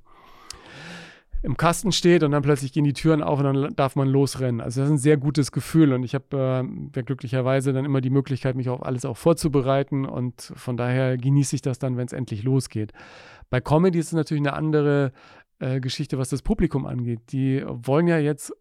im 1.42 1.58
Kasten 1.58 1.92
steht 1.92 2.24
und 2.24 2.32
dann 2.32 2.42
plötzlich 2.42 2.74
gehen 2.74 2.84
die 2.84 2.94
Türen 2.94 3.22
auf 3.22 3.40
und 3.40 3.46
dann 3.46 3.76
darf 3.76 3.96
man 3.96 4.08
losrennen. 4.08 4.62
Also 4.62 4.82
das 4.82 4.90
ist 4.90 4.96
ein 4.96 4.98
sehr 4.98 5.18
gutes 5.18 5.52
Gefühl 5.52 5.94
und 5.94 6.04
ich 6.04 6.16
habe 6.16 6.68
äh, 6.94 7.04
glücklicherweise 7.04 7.72
dann 7.72 7.86
immer 7.86 8.02
die 8.02 8.10
Möglichkeit, 8.10 8.56
mich 8.56 8.70
auf 8.70 8.84
alles 8.84 9.06
auch 9.06 9.18
vorzubereiten 9.18 10.06
und 10.06 10.54
von 10.56 10.78
daher 10.78 11.18
genieße 11.18 11.56
ich 11.56 11.62
das 11.62 11.80
dann, 11.80 11.98
wenn 11.98 12.08
es 12.08 12.14
endlich 12.14 12.44
losgeht. 12.44 12.94
Bei 13.50 13.62
Comedy 13.62 14.00
ist 14.00 14.08
es 14.08 14.14
natürlich 14.14 14.42
eine 14.42 14.54
andere 14.54 15.12
äh, 15.60 15.80
Geschichte, 15.80 16.18
was 16.18 16.30
das 16.30 16.42
Publikum 16.42 16.86
angeht. 16.86 17.20
Die 17.32 17.64
wollen 17.66 18.08
ja 18.08 18.18
jetzt 18.18 18.54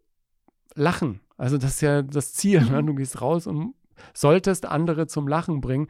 lachen. 0.75 1.21
Also 1.37 1.57
das 1.57 1.75
ist 1.75 1.81
ja 1.81 2.01
das 2.01 2.33
Ziel. 2.33 2.61
Ne? 2.61 2.83
Du 2.83 2.93
gehst 2.93 3.21
raus 3.21 3.47
und 3.47 3.73
solltest 4.13 4.65
andere 4.65 5.07
zum 5.07 5.27
Lachen 5.27 5.61
bringen. 5.61 5.87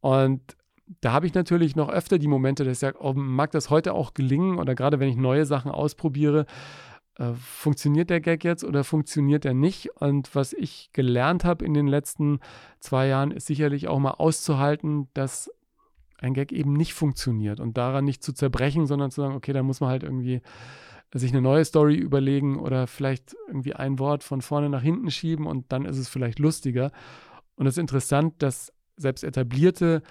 Und 0.00 0.56
da 1.00 1.12
habe 1.12 1.26
ich 1.26 1.34
natürlich 1.34 1.76
noch 1.76 1.88
öfter 1.88 2.18
die 2.18 2.28
Momente, 2.28 2.64
dass 2.64 2.72
ich 2.72 2.78
sage, 2.80 2.98
oh, 3.00 3.12
mag 3.14 3.52
das 3.52 3.70
heute 3.70 3.94
auch 3.94 4.14
gelingen 4.14 4.58
oder 4.58 4.74
gerade 4.74 4.98
wenn 4.98 5.08
ich 5.08 5.16
neue 5.16 5.46
Sachen 5.46 5.70
ausprobiere, 5.70 6.46
äh, 7.16 7.32
funktioniert 7.34 8.10
der 8.10 8.20
Gag 8.20 8.42
jetzt 8.44 8.64
oder 8.64 8.82
funktioniert 8.82 9.44
er 9.44 9.54
nicht? 9.54 9.90
Und 10.00 10.34
was 10.34 10.52
ich 10.52 10.90
gelernt 10.92 11.44
habe 11.44 11.64
in 11.64 11.74
den 11.74 11.86
letzten 11.86 12.40
zwei 12.80 13.06
Jahren, 13.06 13.30
ist 13.30 13.46
sicherlich 13.46 13.88
auch 13.88 13.98
mal 14.00 14.12
auszuhalten, 14.12 15.08
dass 15.14 15.50
ein 16.18 16.34
Gag 16.34 16.52
eben 16.52 16.72
nicht 16.72 16.92
funktioniert 16.92 17.60
und 17.60 17.78
daran 17.78 18.04
nicht 18.04 18.22
zu 18.22 18.32
zerbrechen, 18.32 18.86
sondern 18.86 19.10
zu 19.10 19.22
sagen, 19.22 19.34
okay, 19.34 19.52
da 19.52 19.62
muss 19.62 19.80
man 19.80 19.90
halt 19.90 20.02
irgendwie 20.02 20.42
sich 21.14 21.32
eine 21.32 21.40
neue 21.40 21.64
Story 21.64 21.96
überlegen 21.96 22.58
oder 22.58 22.86
vielleicht 22.86 23.34
irgendwie 23.48 23.74
ein 23.74 23.98
Wort 23.98 24.22
von 24.22 24.42
vorne 24.42 24.68
nach 24.68 24.82
hinten 24.82 25.10
schieben 25.10 25.46
und 25.46 25.72
dann 25.72 25.84
ist 25.84 25.98
es 25.98 26.08
vielleicht 26.08 26.38
lustiger. 26.38 26.92
Und 27.56 27.66
es 27.66 27.74
ist 27.74 27.80
interessant, 27.80 28.34
dass 28.42 28.72
selbst 28.96 29.24
etablierte 29.24 30.02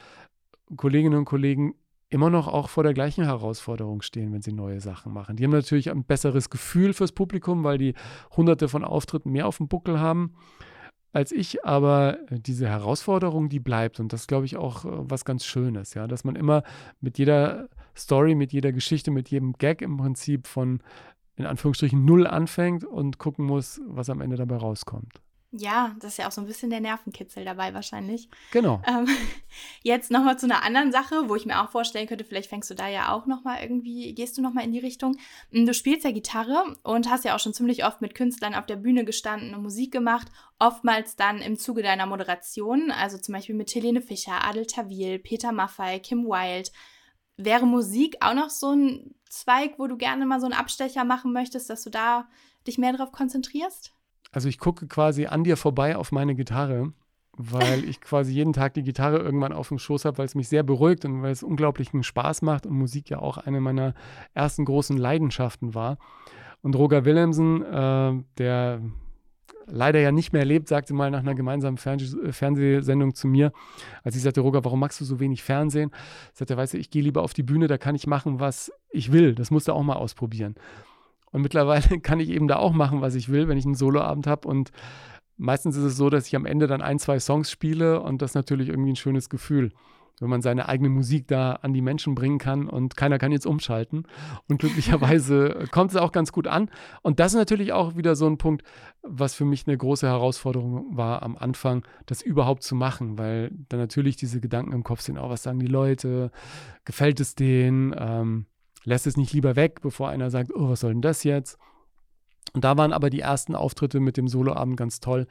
Kolleginnen 0.76 1.18
und 1.18 1.26
Kollegen 1.26 1.76
immer 2.10 2.30
noch 2.30 2.48
auch 2.48 2.70
vor 2.70 2.84
der 2.84 2.94
gleichen 2.94 3.24
Herausforderung 3.24 4.02
stehen, 4.02 4.34
wenn 4.34 4.42
sie 4.42 4.52
neue 4.52 4.82
Sachen 4.82 5.14
machen. 5.14 5.36
Die 5.36 5.44
haben 5.44 5.52
natürlich 5.52 5.92
ein 5.92 6.04
besseres 6.04 6.50
Gefühl 6.50 6.94
fürs 6.94 7.12
Publikum, 7.12 7.64
weil 7.64 7.78
die 7.78 7.94
hunderte 8.36 8.68
von 8.68 8.84
Auftritten 8.84 9.32
mehr 9.32 9.48
auf 9.48 9.58
dem 9.58 9.68
Buckel 9.68 10.00
haben 10.00 10.34
als 11.12 11.32
ich, 11.32 11.66
aber 11.66 12.20
diese 12.30 12.68
Herausforderung, 12.68 13.50
die 13.50 13.60
bleibt 13.60 14.00
und 14.00 14.14
das 14.14 14.28
glaube 14.28 14.46
ich 14.46 14.58
auch 14.58 14.86
äh, 14.86 14.90
was 14.92 15.26
ganz 15.26 15.46
Schönes, 15.46 15.94
ja, 15.94 16.08
dass 16.08 16.24
man 16.24 16.36
immer 16.36 16.64
mit 17.02 17.18
jeder 17.18 17.70
Story, 17.96 18.36
mit 18.36 18.54
jeder 18.54 18.72
Geschichte, 18.72 19.12
mit 19.12 19.30
jedem 19.30 19.54
Gag 19.54 19.82
im 19.82 19.98
Prinzip 19.98 20.48
von 20.48 20.82
in 21.36 21.46
Anführungsstrichen 21.46 22.04
null 22.04 22.28
anfängt 22.28 22.84
und 22.84 23.18
gucken 23.18 23.46
muss, 23.46 23.82
was 23.88 24.10
am 24.10 24.22
Ende 24.22 24.36
dabei 24.36 24.58
rauskommt. 24.58 25.22
Ja, 25.52 25.96
das 26.00 26.12
ist 26.12 26.18
ja 26.18 26.28
auch 26.28 26.32
so 26.32 26.42
ein 26.42 26.48
bisschen 26.48 26.70
der 26.70 26.80
Nervenkitzel 26.80 27.44
dabei 27.44 27.74
wahrscheinlich. 27.74 28.30
Genau. 28.52 28.82
Ähm, 28.88 29.08
jetzt 29.82 30.12
nochmal 30.12 30.38
zu 30.38 30.46
einer 30.46 30.64
anderen 30.64 30.92
Sache, 30.92 31.28
wo 31.28 31.36
ich 31.36 31.48
mir 31.48 31.60
auch 31.60 31.72
vorstellen 31.72 32.08
könnte, 32.08 32.24
vielleicht 32.24 32.50
fängst 32.50 32.70
du 32.70 32.76
da 32.76 32.88
ja 32.88 33.12
auch 33.12 33.26
nochmal 33.26 33.64
irgendwie, 33.64 34.14
gehst 34.14 34.38
du 34.38 34.44
nochmal 34.44 34.66
in 34.66 34.72
die 34.72 34.80
Richtung. 34.80 35.18
Hm, 35.52 35.66
du 35.66 35.74
spielst 35.74 36.04
ja 36.04 36.12
Gitarre 36.12 36.76
und 36.84 37.10
hast 37.10 37.26
ja 37.26 37.36
auch 37.36 37.40
schon 37.40 37.56
ziemlich 37.56 37.84
oft 37.84 38.00
mit 38.00 38.14
Künstlern 38.14 38.54
auf 38.54 38.68
der 38.68 38.76
Bühne 38.76 39.06
gestanden 39.06 39.56
und 39.56 39.64
Musik 39.64 39.92
gemacht, 39.92 40.28
oftmals 40.60 41.16
dann 41.16 41.42
im 41.42 41.58
Zuge 41.58 41.82
deiner 41.82 42.06
Moderation, 42.06 42.92
also 42.92 43.18
zum 43.18 43.34
Beispiel 43.34 43.56
mit 43.56 43.74
Helene 43.74 44.04
Fischer, 44.04 44.46
Adel 44.46 44.68
Tawil, 44.68 45.18
Peter 45.18 45.52
Maffay, 45.52 46.00
Kim 46.00 46.26
Wilde. 46.26 46.70
Wäre 47.38 47.66
Musik 47.66 48.18
auch 48.20 48.36
noch 48.36 48.52
so 48.52 48.74
ein 48.74 49.16
Zweig, 49.30 49.78
wo 49.78 49.88
du 49.88 49.96
gerne 49.96 50.26
mal 50.26 50.40
so 50.40 50.46
einen 50.46 50.56
Abstecher 50.56 51.06
machen 51.06 51.34
möchtest, 51.34 51.70
dass 51.70 51.84
du 51.84 51.90
da 51.90 52.28
dich 52.68 52.78
mehr 52.78 52.92
darauf 52.94 53.12
konzentrierst? 53.12 53.94
Also 54.32 54.48
ich 54.48 54.60
gucke 54.60 54.88
quasi 54.88 55.26
an 55.26 55.44
dir 55.44 55.58
vorbei 55.58 55.96
auf 55.96 56.12
meine 56.12 56.36
Gitarre, 56.36 56.94
weil 57.36 57.84
ich 57.86 58.02
quasi 58.02 58.34
jeden 58.34 58.54
Tag 58.54 58.74
die 58.74 58.84
Gitarre 58.84 59.18
irgendwann 59.18 59.54
auf 59.54 59.70
dem 59.70 59.80
Schoß 59.80 60.06
habe, 60.06 60.18
weil 60.18 60.26
es 60.26 60.36
mich 60.36 60.50
sehr 60.50 60.64
beruhigt 60.64 61.06
und 61.06 61.22
weil 61.22 61.32
es 61.32 61.42
unglaublichen 61.42 62.04
Spaß 62.04 62.42
macht 62.42 62.66
und 62.66 62.78
Musik 62.78 63.10
ja 63.10 63.20
auch 63.20 63.38
eine 63.38 63.62
meiner 63.62 63.94
ersten 64.34 64.66
großen 64.66 64.98
Leidenschaften 64.98 65.74
war. 65.74 65.98
Und 66.62 66.76
Roger 66.76 67.06
Willemsen, 67.06 67.64
äh, 67.64 68.24
der 68.38 68.82
leider 69.72 70.00
ja 70.00 70.12
nicht 70.12 70.34
mehr 70.34 70.46
lebt, 70.46 70.68
sagte 70.68 70.94
mal 70.94 71.12
nach 71.12 71.20
einer 71.20 71.36
gemeinsamen 71.36 71.78
Fernseh 71.78 72.32
Fernsehsendung 72.32 73.16
zu 73.16 73.28
mir, 73.28 73.52
als 74.04 74.16
ich 74.16 74.22
sagte, 74.22 74.42
Roger, 74.42 74.66
warum 74.66 74.80
magst 74.80 75.00
du 75.00 75.06
so 75.06 75.20
wenig 75.20 75.44
Fernsehen? 75.44 75.92
Sagte 76.34 76.56
er, 76.56 76.58
weißt 76.58 76.74
du, 76.74 76.78
ich 76.78 76.90
gehe 76.90 77.04
lieber 77.04 77.24
auf 77.24 77.34
die 77.34 77.44
Bühne, 77.44 77.68
da 77.68 77.78
kann 77.78 77.96
ich 77.96 78.08
machen, 78.08 78.40
was 78.40 78.72
ich 78.90 79.12
will. 79.12 79.36
Das 79.36 79.52
musst 79.52 79.68
du 79.68 79.74
auch 79.74 79.84
mal 79.84 79.96
ausprobieren. 79.96 80.56
Und 81.32 81.42
mittlerweile 81.42 82.00
kann 82.02 82.20
ich 82.20 82.30
eben 82.30 82.48
da 82.48 82.58
auch 82.58 82.74
machen, 82.74 83.02
was 83.02 83.16
ich 83.16 83.30
will, 83.30 83.48
wenn 83.48 83.58
ich 83.58 83.66
einen 83.66 83.76
Soloabend 83.76 84.28
habe. 84.28 84.48
Und 84.48 84.72
meistens 85.38 85.76
ist 85.76 85.84
es 85.84 85.98
so, 85.98 86.10
dass 86.10 86.28
ich 86.28 86.36
am 86.36 86.46
Ende 86.46 86.68
dann 86.68 86.82
ein, 86.82 87.00
zwei 87.00 87.20
Songs 87.20 87.50
spiele 87.50 88.02
und 88.02 88.22
das 88.22 88.32
ist 88.32 88.36
natürlich 88.36 88.70
irgendwie 88.70 88.92
ein 88.92 88.98
schönes 88.98 89.30
Gefühl, 89.30 89.72
wenn 90.20 90.30
man 90.30 90.42
seine 90.42 90.68
eigene 90.68 90.90
Musik 90.90 91.28
da 91.28 91.54
an 91.54 91.74
die 91.74 91.82
Menschen 91.82 92.14
bringen 92.14 92.40
kann 92.40 92.68
und 92.68 92.98
keiner 92.98 93.18
kann 93.18 93.32
jetzt 93.32 93.46
umschalten. 93.46 94.04
Und 94.48 94.60
glücklicherweise 94.60 95.66
kommt 95.72 95.92
es 95.92 95.98
auch 95.98 96.12
ganz 96.12 96.34
gut 96.34 96.46
an. 96.46 96.70
Und 97.02 97.22
das 97.22 97.32
ist 97.32 97.38
natürlich 97.38 97.72
auch 97.72 97.96
wieder 97.96 98.16
so 98.16 98.28
ein 98.28 98.38
Punkt, 98.38 98.64
was 99.02 99.34
für 99.34 99.46
mich 99.46 99.66
eine 99.66 99.78
große 99.78 100.06
Herausforderung 100.08 100.98
war 100.98 101.24
am 101.24 101.38
Anfang, 101.38 101.86
das 102.06 102.22
überhaupt 102.22 102.64
zu 102.64 102.76
machen, 102.76 103.18
weil 103.18 103.52
dann 103.70 103.80
natürlich 103.80 104.18
diese 104.18 104.42
Gedanken 104.42 104.74
im 104.74 104.84
Kopf 104.84 105.02
sind, 105.02 105.18
oh, 105.18 105.30
was 105.30 105.44
sagen 105.44 105.60
die 105.60 105.68
Leute, 105.68 106.32
gefällt 106.84 107.22
es 107.22 107.36
denen, 107.36 107.96
ähm, 107.98 108.46
lässt 108.84 109.08
es 109.08 109.18
nicht 109.18 109.34
lieber 109.34 109.56
weg, 109.56 109.82
bevor 109.82 110.10
einer 110.10 110.32
sagt, 110.32 110.54
oh, 110.54 110.70
was 110.70 110.82
soll 110.82 110.94
denn 110.94 111.02
das 111.02 111.24
jetzt? 111.24 111.58
Und 112.54 112.64
da 112.64 112.78
waren 112.78 112.94
aber 112.94 113.10
die 113.10 113.20
ersten 113.20 113.56
Auftritte 113.56 114.00
mit 114.00 114.18
dem 114.18 114.28
Soloabend 114.28 114.78
ganz 114.78 115.00
toll, 115.00 115.28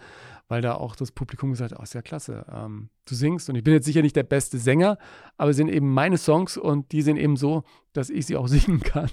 weil 0.47 0.63
da 0.63 0.75
auch 0.75 0.95
das 0.95 1.11
Publikum 1.11 1.51
gesagt 1.51 1.73
hat, 1.73 1.81
oh, 1.81 1.83
ist 1.83 1.95
ja 1.95 2.03
klasse, 2.03 2.47
ähm, 2.53 2.91
du 3.07 3.15
singst. 3.15 3.49
Und 3.49 3.57
ich 3.57 3.65
bin 3.65 3.75
jetzt 3.75 3.87
sicher 3.87 4.03
nicht 4.03 4.17
der 4.17 4.23
beste 4.23 4.59
Sänger, 4.59 4.99
aber 5.37 5.51
es 5.51 5.57
sind 5.57 5.69
eben 5.69 5.93
meine 5.93 6.17
Songs 6.17 6.57
und 6.57 6.93
die 6.93 7.03
sind 7.03 7.17
eben 7.17 7.37
so, 7.37 7.65
dass 7.93 8.11
ich 8.11 8.27
sie 8.27 8.37
auch 8.37 8.49
singen 8.49 8.81
kann. 8.81 9.11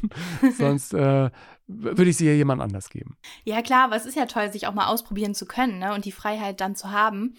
Sonst 0.57 0.93
äh, 0.93 1.29
würde 1.67 2.09
ich 2.09 2.17
sie 2.17 2.27
ja 2.27 2.33
jemand 2.33 2.61
anders 2.61 2.89
geben. 2.89 3.17
Ja 3.43 3.61
klar, 3.61 3.85
aber 3.85 3.95
es 3.95 4.05
ist 4.05 4.15
ja 4.15 4.27
toll, 4.27 4.51
sich 4.51 4.67
auch 4.67 4.73
mal 4.73 4.87
ausprobieren 4.87 5.33
zu 5.33 5.45
können 5.45 5.79
ne? 5.79 5.93
und 5.93 6.05
die 6.05 6.11
Freiheit 6.11 6.61
dann 6.61 6.75
zu 6.75 6.91
haben. 6.91 7.35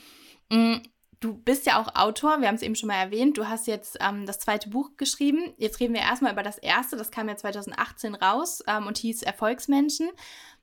Du 1.20 1.34
bist 1.34 1.64
ja 1.64 1.80
auch 1.80 1.94
Autor, 1.94 2.40
wir 2.40 2.48
haben 2.48 2.56
es 2.56 2.62
eben 2.62 2.74
schon 2.74 2.88
mal 2.88 3.00
erwähnt. 3.00 3.38
Du 3.38 3.48
hast 3.48 3.66
jetzt 3.66 3.96
ähm, 4.00 4.26
das 4.26 4.38
zweite 4.38 4.68
Buch 4.68 4.90
geschrieben. 4.96 5.54
Jetzt 5.56 5.80
reden 5.80 5.94
wir 5.94 6.02
erstmal 6.02 6.32
über 6.32 6.42
das 6.42 6.58
erste, 6.58 6.96
das 6.96 7.10
kam 7.10 7.28
ja 7.28 7.36
2018 7.36 8.14
raus 8.14 8.62
ähm, 8.66 8.86
und 8.86 8.98
hieß 8.98 9.22
Erfolgsmenschen. 9.22 10.10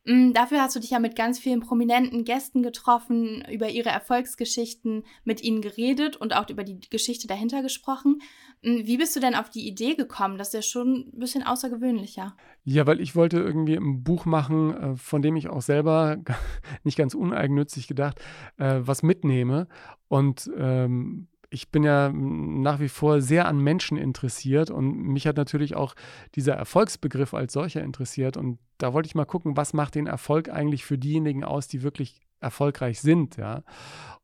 Mm, 0.06 0.34
dafür 0.34 0.62
hast 0.62 0.76
du 0.76 0.82
dich 0.82 0.90
ja 0.90 1.00
mit 1.00 1.16
ganz 1.16 1.40
vielen 1.40 1.62
prominenten 1.62 2.26
Gästen 2.26 2.62
getroffen, 2.62 3.44
über 3.50 3.70
ihre 3.70 3.90
Erfolgsgeschichten 3.90 5.04
mit 5.24 5.42
ihnen 5.42 5.62
geredet 5.62 6.18
und 6.18 6.36
auch 6.36 6.50
über 6.50 6.64
die 6.66 6.80
Geschichte 6.90 7.28
dahinter 7.28 7.62
gesprochen. 7.62 8.22
Mm, 8.64 8.80
wie 8.84 8.98
bist 8.98 9.16
du 9.16 9.22
denn 9.22 9.36
auf 9.36 9.50
die 9.50 9.66
Idee 9.66 9.96
gekommen? 9.96 10.38
Das 10.38 10.50
ist 10.50 10.54
ja 10.54 10.62
schon 10.62 11.10
ein 11.14 11.20
bisschen 11.20 11.44
außergewöhnlicher. 11.44 12.36
Ja, 12.66 12.86
weil 12.86 13.00
ich 13.00 13.16
wollte 13.16 13.38
irgendwie 13.38 13.76
ein 13.76 14.04
Buch 14.04 14.26
machen, 14.26 14.76
äh, 14.76 14.96
von 14.98 15.22
dem 15.22 15.38
ich 15.38 15.48
auch 15.48 15.62
selber 15.62 16.18
nicht 16.84 16.98
ganz 16.98 17.14
uneigennützig 17.14 17.88
gedacht, 17.88 18.20
äh, 18.58 18.82
was 18.82 19.04
mitnehme. 19.04 19.68
Und 20.10 20.52
ähm, 20.58 21.28
ich 21.54 21.70
bin 21.70 21.84
ja 21.84 22.12
nach 22.12 22.80
wie 22.80 22.90
vor 22.90 23.22
sehr 23.22 23.48
an 23.48 23.60
Menschen 23.60 23.96
interessiert 23.96 24.72
und 24.72 24.92
mich 25.08 25.28
hat 25.28 25.38
natürlich 25.38 25.76
auch 25.76 25.94
dieser 26.34 26.56
Erfolgsbegriff 26.56 27.36
als 27.36 27.54
solcher 27.54 27.84
interessiert. 27.84 28.38
Und 28.38 28.58
da 28.80 28.92
wollte 28.92 29.06
ich 29.06 29.14
mal 29.14 29.26
gucken, 29.26 29.56
was 29.56 29.74
macht 29.74 29.94
den 29.94 30.08
Erfolg 30.08 30.50
eigentlich 30.50 30.84
für 30.84 30.98
diejenigen 30.98 31.44
aus, 31.44 31.68
die 31.68 31.84
wirklich 31.84 32.22
erfolgreich 32.40 33.02
sind, 33.02 33.38
ja. 33.38 33.64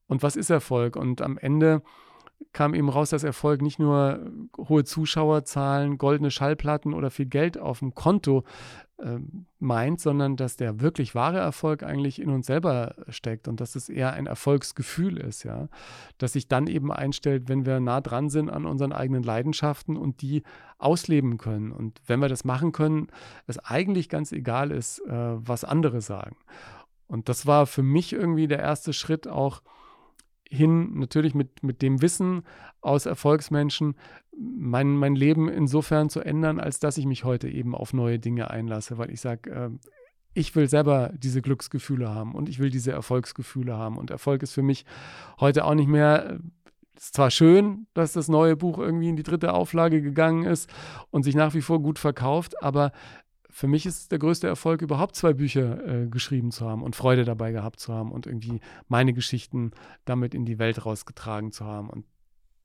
Und 0.08 0.24
was 0.24 0.36
ist 0.36 0.50
Erfolg? 0.50 0.96
Und 0.96 1.22
am 1.22 1.38
Ende 1.38 1.84
kam 2.54 2.74
eben 2.74 2.90
raus, 2.90 3.12
dass 3.12 3.24
Erfolg 3.24 3.62
nicht 3.62 3.80
nur 3.80 4.20
hohe 4.58 4.84
Zuschauerzahlen, 4.84 5.98
goldene 5.98 6.32
Schallplatten 6.32 6.94
oder 6.94 7.12
viel 7.12 7.28
Geld 7.28 7.58
auf 7.58 7.80
dem 7.80 7.94
Konto 7.94 8.44
äh, 8.98 9.20
meint, 9.60 10.02
sondern 10.02 10.36
dass 10.36 10.58
der 10.58 10.82
wirklich 10.82 11.16
wahre 11.16 11.38
Erfolg 11.38 11.84
eigentlich 11.84 12.20
in 12.22 12.30
uns 12.30 12.48
selber 12.48 12.96
steckt 13.10 13.48
und 13.48 13.62
dass 13.62 13.76
es 13.76 13.88
eher 13.88 14.14
ein 14.14 14.26
Erfolgsgefühl 14.26 15.18
ist, 15.18 15.44
ja, 15.44 15.68
das 16.18 16.34
sich 16.34 16.48
dann 16.48 16.68
eben 16.68 16.92
einstellt, 16.92 17.50
wenn 17.50 17.66
wir 17.66 17.80
nah 17.80 18.02
dran 18.02 18.30
sind 18.30 18.50
an 18.50 18.66
unseren 18.66 18.94
eigenen 18.94 19.24
Leidenschaften 19.24 19.96
und 19.96 20.22
die 20.22 20.44
ausleben 20.80 21.38
können. 21.38 21.72
Und 21.72 22.02
wenn 22.08 22.20
wir 22.20 22.30
das 22.30 22.46
machen 22.46 22.72
können, 22.72 23.08
es 23.48 23.60
eigentlich 23.60 24.10
ganz 24.10 24.32
egal 24.32 24.72
ist, 24.72 25.00
äh, 25.00 25.12
was 25.12 25.64
andere 25.64 26.02
sagen. 26.02 26.36
Und 27.08 27.30
das 27.30 27.46
war 27.46 27.68
für 27.68 27.84
mich 27.84 28.14
irgendwie 28.14 28.48
der 28.48 28.60
erste 28.60 28.94
Schritt 28.94 29.28
auch, 29.28 29.62
hin, 30.50 30.98
natürlich 30.98 31.36
mit, 31.36 31.64
mit 31.64 31.82
dem 31.82 32.02
Wissen 32.02 32.44
aus 32.82 33.06
Erfolgsmenschen, 33.06 33.96
mein, 34.38 34.96
mein 34.96 35.16
Leben 35.16 35.48
insofern 35.50 36.10
zu 36.10 36.22
ändern, 36.22 36.60
als 36.60 36.80
dass 36.80 36.98
ich 36.98 37.06
mich 37.06 37.24
heute 37.24 37.50
eben 37.50 37.76
auf 37.76 37.94
neue 37.94 38.20
Dinge 38.20 38.50
einlasse, 38.50 38.98
weil 38.98 39.12
ich 39.12 39.22
sage, 39.22 39.50
äh, 39.52 39.70
ich 40.34 40.56
will 40.56 40.70
selber 40.70 41.12
diese 41.18 41.42
Glücksgefühle 41.42 42.10
haben 42.10 42.36
und 42.36 42.50
ich 42.50 42.60
will 42.60 42.70
diese 42.70 42.92
Erfolgsgefühle 42.92 43.76
haben. 43.76 43.98
Und 43.98 44.12
Erfolg 44.12 44.44
ist 44.44 44.54
für 44.54 44.62
mich 44.62 44.86
heute 45.40 45.66
auch 45.66 45.74
nicht 45.74 45.90
mehr, 45.90 46.40
ist 46.96 47.16
zwar 47.16 47.32
schön, 47.32 47.88
dass 47.94 48.14
das 48.14 48.28
neue 48.28 48.56
Buch 48.56 48.78
irgendwie 48.78 49.10
in 49.10 49.16
die 49.16 49.24
dritte 49.24 49.54
Auflage 49.54 50.02
gegangen 50.02 50.46
ist 50.46 50.70
und 51.12 51.24
sich 51.24 51.36
nach 51.36 51.54
wie 51.54 51.62
vor 51.62 51.82
gut 51.82 52.00
verkauft, 52.00 52.62
aber 52.62 52.92
für 53.50 53.68
mich 53.68 53.86
ist 53.86 54.12
der 54.12 54.20
größte 54.20 54.48
Erfolg, 54.48 54.82
überhaupt 54.82 55.16
zwei 55.16 55.34
Bücher 55.34 55.86
äh, 55.86 56.08
geschrieben 56.08 56.52
zu 56.52 56.68
haben 56.68 56.84
und 56.84 56.96
Freude 56.96 57.26
dabei 57.26 57.52
gehabt 57.52 57.80
zu 57.80 57.94
haben 57.94 58.12
und 58.12 58.28
irgendwie 58.28 58.60
meine 58.88 59.14
Geschichten 59.14 59.72
damit 60.06 60.34
in 60.34 60.46
die 60.46 60.60
Welt 60.60 60.86
rausgetragen 60.86 61.52
zu 61.52 61.66
haben. 61.66 61.90
Und 61.90 62.06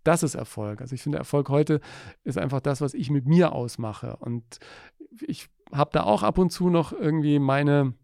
das 0.04 0.22
ist 0.22 0.34
Erfolg. 0.34 0.82
Also 0.82 0.94
ich 0.94 1.02
finde, 1.02 1.18
Erfolg 1.18 1.48
heute 1.48 1.80
ist 2.22 2.38
einfach 2.38 2.60
das, 2.60 2.80
was 2.80 2.92
ich 2.92 3.10
mit 3.10 3.26
mir 3.26 3.52
ausmache. 3.52 4.16
Und 4.16 4.58
ich 5.26 5.48
habe 5.72 5.90
da 5.92 6.04
auch 6.04 6.22
ab 6.22 6.38
und 6.38 6.50
zu 6.50 6.68
noch 6.68 6.92
irgendwie 6.92 7.38
meine 7.38 7.94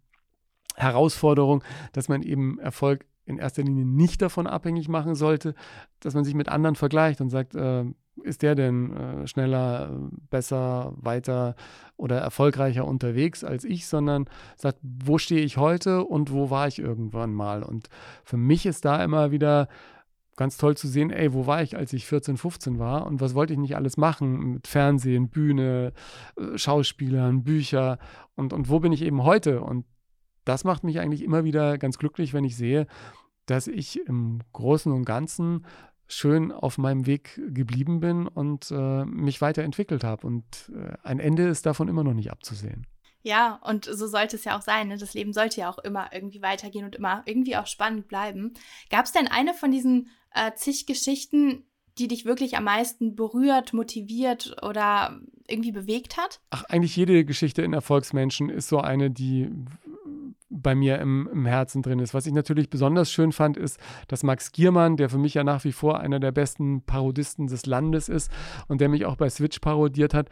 Herausforderung, 0.77 1.63
dass 1.93 2.09
man 2.09 2.23
eben 2.23 2.59
Erfolg 2.59 3.05
in 3.27 3.39
erster 3.39 3.63
Linie 3.63 3.85
nicht 3.85 4.23
davon 4.23 4.47
abhängig 4.47 4.89
machen 4.89 5.15
sollte, 5.15 5.55
dass 6.01 6.15
man 6.15 6.25
sich 6.25 6.35
mit 6.35 6.49
anderen 6.49 6.75
vergleicht 6.75 7.21
und 7.21 7.29
sagt, 7.29 7.55
äh, 7.55 7.85
ist 8.23 8.43
der 8.43 8.55
denn 8.55 8.97
äh, 8.97 9.27
schneller, 9.27 9.91
besser, 10.31 10.93
weiter 10.97 11.55
oder 11.97 12.19
erfolgreicher 12.19 12.87
unterwegs 12.87 13.45
als 13.45 13.65
ich, 13.65 13.87
sondern 13.87 14.27
sagt, 14.57 14.79
wo 14.83 15.19
stehe 15.19 15.43
ich 15.43 15.57
heute 15.57 16.05
und 16.05 16.33
wo 16.33 16.51
war 16.51 16.69
ich 16.69 16.79
irgendwann 16.79 17.33
mal? 17.35 17.63
Und 17.63 17.89
für 18.25 18.37
mich 18.37 18.67
ist 18.67 18.85
da 18.85 19.03
immer 19.03 19.31
wieder 19.31 19.69
ganz 20.37 20.57
toll 20.57 20.75
zu 20.75 20.89
sehen, 20.89 21.11
ey, 21.11 21.35
wo 21.35 21.47
war 21.47 21.63
ich, 21.63 21.77
als 21.77 21.93
ich 21.93 22.07
14, 22.07 22.39
15 22.39 22.79
war 22.79 23.07
und 23.07 23.21
was 23.21 23.35
wollte 23.35 23.53
ich 23.53 23.59
nicht 23.59 23.77
alles 23.77 23.99
machen 23.99 24.55
mit 24.55 24.67
Fernsehen, 24.67 25.29
Bühne, 25.29 25.93
äh, 26.37 26.57
Schauspielern, 26.57 27.45
Bücher 27.45 27.99
und, 28.37 28.55
und 28.55 28.71
wo 28.71 28.81
bin 28.81 28.93
ich 28.93 29.03
eben 29.03 29.23
heute? 29.25 29.61
Und 29.61 29.85
das 30.47 30.65
macht 30.65 30.83
mich 30.83 30.99
eigentlich 30.99 31.23
immer 31.23 31.45
wieder 31.45 31.77
ganz 31.77 31.99
glücklich, 31.99 32.33
wenn 32.33 32.45
ich 32.45 32.57
sehe, 32.57 32.87
dass 33.45 33.67
ich 33.67 34.07
im 34.07 34.41
Großen 34.53 34.91
und 34.91 35.05
Ganzen 35.05 35.67
schön 36.11 36.53
auf 36.53 36.79
meinem 36.79 37.07
Weg 37.07 37.41
geblieben 37.55 38.01
bin 38.01 38.27
und 38.27 38.71
äh, 38.71 39.05
mich 39.05 39.41
weiterentwickelt 39.41 40.05
habe. 40.05 40.27
Und 40.27 40.45
äh, 40.75 40.97
ein 41.03 41.21
Ende 41.21 41.49
ist 41.49 41.67
davon 41.67 41.89
immer 41.89 42.05
noch 42.05 42.15
nicht 42.15 42.31
abzusehen. 42.31 42.87
Ja, 43.23 43.61
und 43.65 43.85
so 43.85 44.07
sollte 44.07 44.37
es 44.37 44.45
ja 44.45 44.59
auch 44.59 44.63
sein. 44.63 44.89
Ne? 44.89 44.97
Das 44.97 45.15
Leben 45.15 45.33
sollte 45.33 45.61
ja 45.61 45.71
auch 45.71 45.79
immer 45.79 46.11
irgendwie 46.13 46.43
weitergehen 46.43 46.85
und 46.85 46.97
immer 46.97 47.23
irgendwie 47.27 47.57
auch 47.57 47.67
spannend 47.67 48.09
bleiben. 48.09 48.55
Gab 48.89 49.05
es 49.05 49.13
denn 49.13 49.29
eine 49.29 49.55
von 49.55 49.71
diesen 49.71 50.09
äh, 50.35 50.53
zig 50.55 50.87
Geschichten, 50.87 51.65
die 51.99 52.09
dich 52.09 52.25
wirklich 52.25 52.57
am 52.57 52.65
meisten 52.65 53.15
berührt, 53.15 53.75
motiviert 53.75 54.57
oder 54.63 55.21
irgendwie 55.47 55.73
bewegt 55.73 56.17
hat? 56.17 56.41
Ach, 56.51 56.65
eigentlich 56.65 56.97
jede 56.97 57.25
Geschichte 57.25 57.63
in 57.63 57.75
Erfolgsmenschen 57.75 58.49
ist 58.49 58.69
so 58.69 58.79
eine, 58.81 59.11
die 59.11 59.51
bei 60.63 60.75
mir 60.75 60.99
im, 60.99 61.29
im, 61.33 61.47
Herzen 61.47 61.83
drin 61.83 61.99
ist. 61.99 62.15
Was 62.15 62.27
ich 62.27 62.33
natürlich 62.33 62.71
besonders 62.71 63.11
schön 63.11 63.33
fand, 63.33 63.57
ist, 63.57 63.79
dass 64.09 64.23
Max 64.23 64.53
Giermann, 64.53 64.97
der 64.97 65.09
für 65.09 65.19
mich 65.19 65.35
ja 65.35 65.45
nach 65.45 65.65
wie 65.65 65.73
vor 65.73 66.01
einer 66.01 66.21
der 66.21 66.33
besten 66.33 66.83
Parodisten 66.83 67.47
des 67.47 67.67
Landes 67.67 68.09
ist 68.09 68.31
und 68.69 68.81
der 68.81 68.89
mich 68.89 69.07
auch 69.07 69.17
bei 69.17 69.29
Switch 69.29 69.59
parodiert 69.59 70.15
hat, 70.15 70.29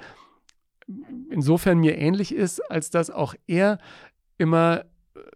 insofern 1.30 1.78
mir 1.78 1.98
ähnlich 1.98 2.34
ist, 2.34 2.60
als 2.70 2.90
dass 2.90 3.10
auch 3.10 3.34
er 3.46 3.78
immer 4.38 4.84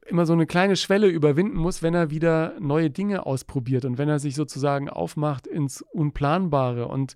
immer 0.06 0.26
so 0.26 0.32
eine 0.32 0.46
kleine 0.46 0.76
Schwelle 0.76 1.08
überwinden 1.08 1.56
muss, 1.56 1.82
wenn 1.82 1.94
er 1.94 2.10
wieder 2.10 2.54
neue 2.60 2.90
Dinge 2.90 3.26
ausprobiert 3.26 3.84
und 3.84 3.98
wenn 3.98 4.08
er 4.08 4.18
sich 4.18 4.34
sozusagen 4.34 4.88
aufmacht 4.88 5.46
ins 5.46 5.82
Unplanbare. 5.82 6.88
Und 6.88 7.14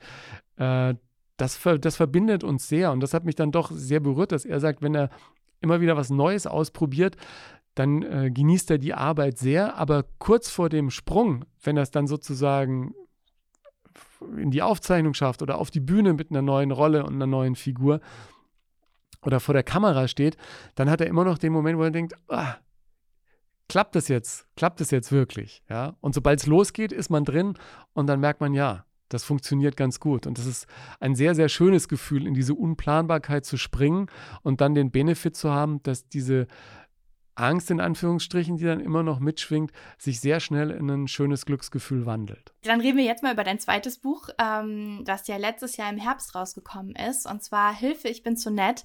äh, 0.57 0.95
das, 1.37 1.61
das 1.81 1.97
verbindet 1.97 2.45
uns 2.45 2.69
sehr. 2.69 2.93
Und 2.93 3.01
das 3.01 3.15
hat 3.15 3.25
mich 3.25 3.35
dann 3.35 3.53
doch 3.53 3.71
sehr 3.71 4.01
berührt, 4.01 4.33
dass 4.33 4.45
er 4.45 4.61
sagt, 4.61 4.83
wenn 4.83 4.95
er 4.95 5.11
immer 5.61 5.81
wieder 5.81 5.97
was 5.97 6.11
Neues 6.11 6.47
ausprobiert, 6.47 7.17
dann 7.77 8.03
äh, 8.03 8.31
genießt 8.33 8.73
er 8.73 8.79
die 8.79 8.95
Arbeit 8.95 9.39
sehr. 9.39 9.77
Aber 9.77 10.05
kurz 10.19 10.51
vor 10.51 10.69
dem 10.69 10.91
Sprung, 10.91 11.45
wenn 11.63 11.77
er 11.77 11.85
es 11.85 11.93
dann 11.93 12.09
sozusagen 12.09 12.95
in 14.37 14.51
die 14.51 14.63
Aufzeichnung 14.63 15.15
schafft 15.15 15.43
oder 15.43 15.59
auf 15.59 15.71
die 15.71 15.81
Bühne 15.81 16.15
mit 16.15 16.31
einer 16.31 16.43
neuen 16.43 16.73
Rolle 16.73 17.05
und 17.05 17.15
einer 17.15 17.27
neuen 17.27 17.55
Figur, 17.55 18.01
oder 19.27 19.41
vor 19.41 19.55
der 19.55 19.65
Kamera 19.65 20.09
steht, 20.09 20.37
dann 20.77 20.89
hat 20.89 21.01
er 21.01 21.09
immer 21.09 21.25
noch 21.25 21.39
den 21.39 21.53
Moment, 21.53 21.79
wo 21.79 21.83
er 21.83 21.91
denkt, 21.91 22.15
ah, 22.29 22.57
klappt 23.69 23.97
das 23.97 24.09
jetzt? 24.09 24.47
Klappt 24.57 24.81
das 24.81 24.91
jetzt 24.91 25.13
wirklich? 25.13 25.63
Ja? 25.69 25.97
Und 26.01 26.15
sobald 26.15 26.41
es 26.41 26.47
losgeht, 26.47 26.93
ist 26.93 27.11
man 27.11 27.25
drin 27.25 27.55
und 27.93 28.07
dann 28.07 28.21
merkt 28.21 28.41
man, 28.41 28.55
ja, 28.55 28.85
das 29.09 29.25
funktioniert 29.25 29.77
ganz 29.77 30.01
gut. 30.01 30.27
Und 30.27 30.39
das 30.39 30.47
ist 30.47 30.67
ein 31.01 31.15
sehr, 31.15 31.35
sehr 31.35 31.49
schönes 31.49 31.89
Gefühl, 31.89 32.27
in 32.27 32.35
diese 32.35 32.55
Unplanbarkeit 32.55 33.45
zu 33.45 33.57
springen 33.57 34.07
und 34.43 34.61
dann 34.61 34.75
den 34.75 34.91
Benefit 34.91 35.37
zu 35.37 35.51
haben, 35.51 35.83
dass 35.83 36.09
diese 36.09 36.47
Angst 37.37 37.71
in 37.71 37.81
Anführungsstrichen, 37.81 38.57
die 38.57 38.65
dann 38.65 38.81
immer 38.81 39.03
noch 39.03 39.21
mitschwingt, 39.21 39.71
sich 39.99 40.21
sehr 40.21 40.41
schnell 40.41 40.71
in 40.71 40.91
ein 40.91 41.09
schönes 41.09 41.47
Glücksgefühl 41.47 42.07
wandelt. 42.07 42.53
Dann 42.63 42.81
reden 42.81 42.99
wir 42.99 43.05
jetzt 43.05 43.23
mal 43.23 43.35
über 43.35 43.45
dein 43.45 43.61
zweites 43.61 43.99
Buch, 43.99 44.29
ähm, 44.39 45.03
das 45.05 45.29
ja 45.29 45.37
letztes 45.37 45.77
Jahr 45.77 45.91
im 45.91 45.99
Herbst 45.99 46.35
rausgekommen 46.35 46.97
ist, 46.97 47.27
und 47.31 47.43
zwar 47.43 47.75
Hilfe, 47.75 48.09
ich 48.09 48.23
bin 48.23 48.37
zu 48.37 48.51
nett. 48.51 48.83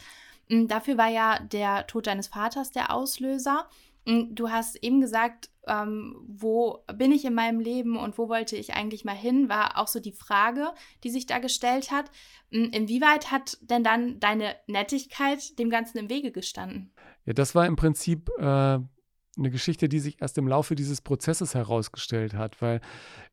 Mm, 0.49 0.67
dafür 0.67 0.97
war 0.97 1.09
ja 1.09 1.39
der 1.39 1.87
Tod 1.87 2.07
deines 2.07 2.27
Vaters 2.27 2.71
der 2.71 2.93
Auslöser. 2.93 3.67
Mm, 4.05 4.35
du 4.35 4.49
hast 4.49 4.75
eben 4.83 5.01
gesagt, 5.01 5.49
ähm, 5.67 6.15
wo 6.27 6.83
bin 6.95 7.11
ich 7.11 7.23
in 7.23 7.33
meinem 7.33 7.59
Leben 7.59 7.97
und 7.97 8.17
wo 8.17 8.29
wollte 8.29 8.55
ich 8.55 8.73
eigentlich 8.73 9.05
mal 9.05 9.15
hin, 9.15 9.47
war 9.47 9.77
auch 9.77 9.87
so 9.87 9.99
die 9.99 10.11
Frage, 10.11 10.71
die 11.03 11.09
sich 11.09 11.25
da 11.25 11.39
gestellt 11.39 11.91
hat. 11.91 12.11
Mm, 12.51 12.65
inwieweit 12.65 13.31
hat 13.31 13.57
denn 13.61 13.83
dann 13.83 14.19
deine 14.19 14.55
Nettigkeit 14.67 15.57
dem 15.59 15.69
Ganzen 15.69 15.99
im 15.99 16.09
Wege 16.09 16.31
gestanden? 16.31 16.91
Ja, 17.25 17.33
das 17.33 17.55
war 17.55 17.65
im 17.65 17.75
Prinzip 17.75 18.29
äh, 18.37 18.41
eine 18.41 19.49
Geschichte, 19.49 19.89
die 19.89 19.99
sich 19.99 20.21
erst 20.21 20.37
im 20.37 20.47
Laufe 20.47 20.75
dieses 20.75 21.01
Prozesses 21.01 21.55
herausgestellt 21.55 22.33
hat, 22.33 22.61
weil 22.61 22.81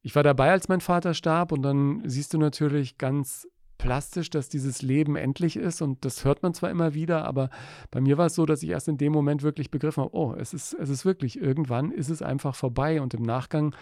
ich 0.03 0.15
war 0.15 0.23
dabei, 0.23 0.51
als 0.51 0.69
mein 0.69 0.81
Vater 0.81 1.15
starb 1.15 1.53
und 1.53 1.63
dann 1.63 2.03
siehst 2.05 2.35
du 2.35 2.39
natürlich 2.39 2.99
ganz 2.99 3.49
plastisch, 3.79 4.29
dass 4.29 4.49
dieses 4.49 4.83
Leben 4.83 5.17
endlich 5.17 5.57
ist 5.57 5.81
und 5.83 6.05
das 6.05 6.25
hört 6.25 6.43
man 6.43 6.53
zwar 6.53 6.71
immer 6.71 6.95
wieder, 6.95 7.25
aber 7.25 7.49
bei 7.91 8.01
mir 8.01 8.19
war 8.19 8.27
es 8.27 8.35
so, 8.35 8.45
dass 8.45 8.63
ich 8.63 8.71
erst 8.71 8.89
in 8.89 8.99
dem 8.99 9.13
Moment 9.13 9.43
wirklich 9.43 9.71
begriffen 9.71 10.03
habe, 10.03 10.15
oh, 10.15 10.35
es 10.35 10.53
ist, 10.53 10.75
es 10.75 10.91
ist 10.91 11.05
wirklich, 11.05 11.41
irgendwann 11.41 11.93
ist 11.93 12.11
es 12.11 12.21
einfach 12.21 12.55
vorbei. 12.55 13.01
Und 13.01 13.15
im 13.15 13.23
Nachgang 13.23 13.75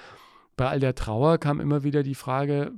bei 0.57 0.69
all 0.69 0.81
der 0.81 0.95
Trauer 0.95 1.39
kam 1.39 1.61
immer 1.61 1.83
wieder 1.83 2.03
die 2.03 2.15
Frage, 2.15 2.73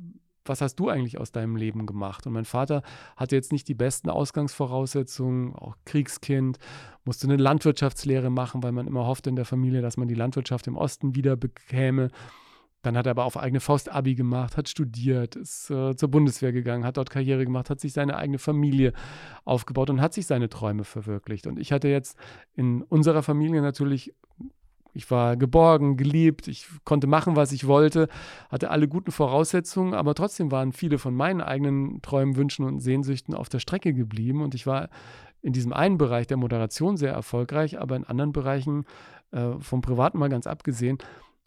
was 0.49 0.61
hast 0.61 0.77
du 0.77 0.89
eigentlich 0.89 1.19
aus 1.19 1.33
deinem 1.33 1.57
Leben 1.57 1.87
gemacht? 1.87 2.27
Und 2.27 2.33
mein 2.33 2.45
Vater 2.45 2.83
hatte 3.17 3.37
jetzt 3.37 3.53
nicht 3.53 3.69
die 3.69 3.75
besten 3.75 4.11
Ausgangsvoraussetzungen, 4.11 5.55
auch 5.55 5.77
Kriegskind, 5.85 6.59
musste 7.05 7.27
eine 7.27 7.37
Landwirtschaftslehre 7.37 8.31
machen, 8.31 8.63
weil 8.63 8.73
man 8.73 8.87
immer 8.87 9.07
hoffte 9.07 9.31
in 9.31 9.37
der 9.37 9.45
Familie, 9.45 9.83
dass 9.83 9.97
man 9.97 10.09
die 10.09 10.15
Landwirtschaft 10.15 10.67
im 10.67 10.77
Osten 10.77 11.15
wieder 11.15 11.37
bekäme. 11.37 12.11
Dann 12.83 12.97
hat 12.97 13.07
er 13.07 13.11
aber 13.11 13.25
auf 13.25 13.37
eigene 13.37 13.61
Faust 13.61 13.91
Abi 13.91 14.15
gemacht, 14.15 14.57
hat 14.57 14.69
studiert, 14.69 15.35
ist 15.35 15.69
äh, 15.69 15.97
zur 15.97 16.11
Bundeswehr 16.11 16.53
gegangen, 16.53 16.85
hat 16.85 16.97
dort 16.97 17.11
Karriere 17.11 17.45
gemacht, 17.45 17.71
hat 17.71 17.81
sich 17.81 17.93
seine 17.93 18.17
eigene 18.17 18.39
Familie 18.39 18.93
aufgebaut 19.45 19.91
und 19.91 20.01
hat 20.01 20.15
sich 20.15 20.27
seine 20.27 20.49
Träume 20.49 20.85
verwirklicht. 20.85 21.49
Und 21.49 21.59
ich 21.59 21.73
hatte 21.73 21.89
jetzt 21.89 22.17
in 22.55 22.83
unserer 22.83 23.25
Familie 23.25 23.63
natürlich 23.63 24.15
ich 24.95 25.11
war 25.11 25.37
geborgen, 25.37 25.97
geliebt, 25.97 26.49
ich 26.49 26.67
konnte 26.85 27.07
machen, 27.07 27.37
was 27.37 27.53
ich 27.53 27.67
wollte, 27.67 28.09
hatte 28.51 28.71
alle 28.71 28.89
guten 28.89 29.13
Voraussetzungen, 29.13 29.95
aber 29.95 30.15
trotzdem 30.15 30.51
waren 30.51 30.73
viele 30.73 30.99
von 30.99 31.15
meinen 31.15 31.41
eigenen 31.41 32.03
Träumen, 32.03 32.37
Wünschen 32.37 32.65
und 32.65 32.81
Sehnsüchten 32.81 33.35
auf 33.35 33.49
der 33.49 33.61
Strecke 33.61 33.95
geblieben. 33.95 34.43
Und 34.43 34.55
ich 34.55 34.67
war 34.67 34.89
in 35.41 35.53
diesem 35.53 35.73
einen 35.73 35.99
Bereich 35.99 36.27
der 36.27 36.37
Moderation 36.37 36.97
sehr 36.97 37.13
erfolgreich, 37.13 37.81
aber 37.81 37.97
in 37.97 38.05
anderen 38.05 38.33
Bereichen, 38.33 38.85
äh, 39.31 39.53
vom 39.61 39.81
Privaten 39.81 40.19
mal 40.19 40.29
ganz 40.29 40.47
abgesehen, 40.47 40.99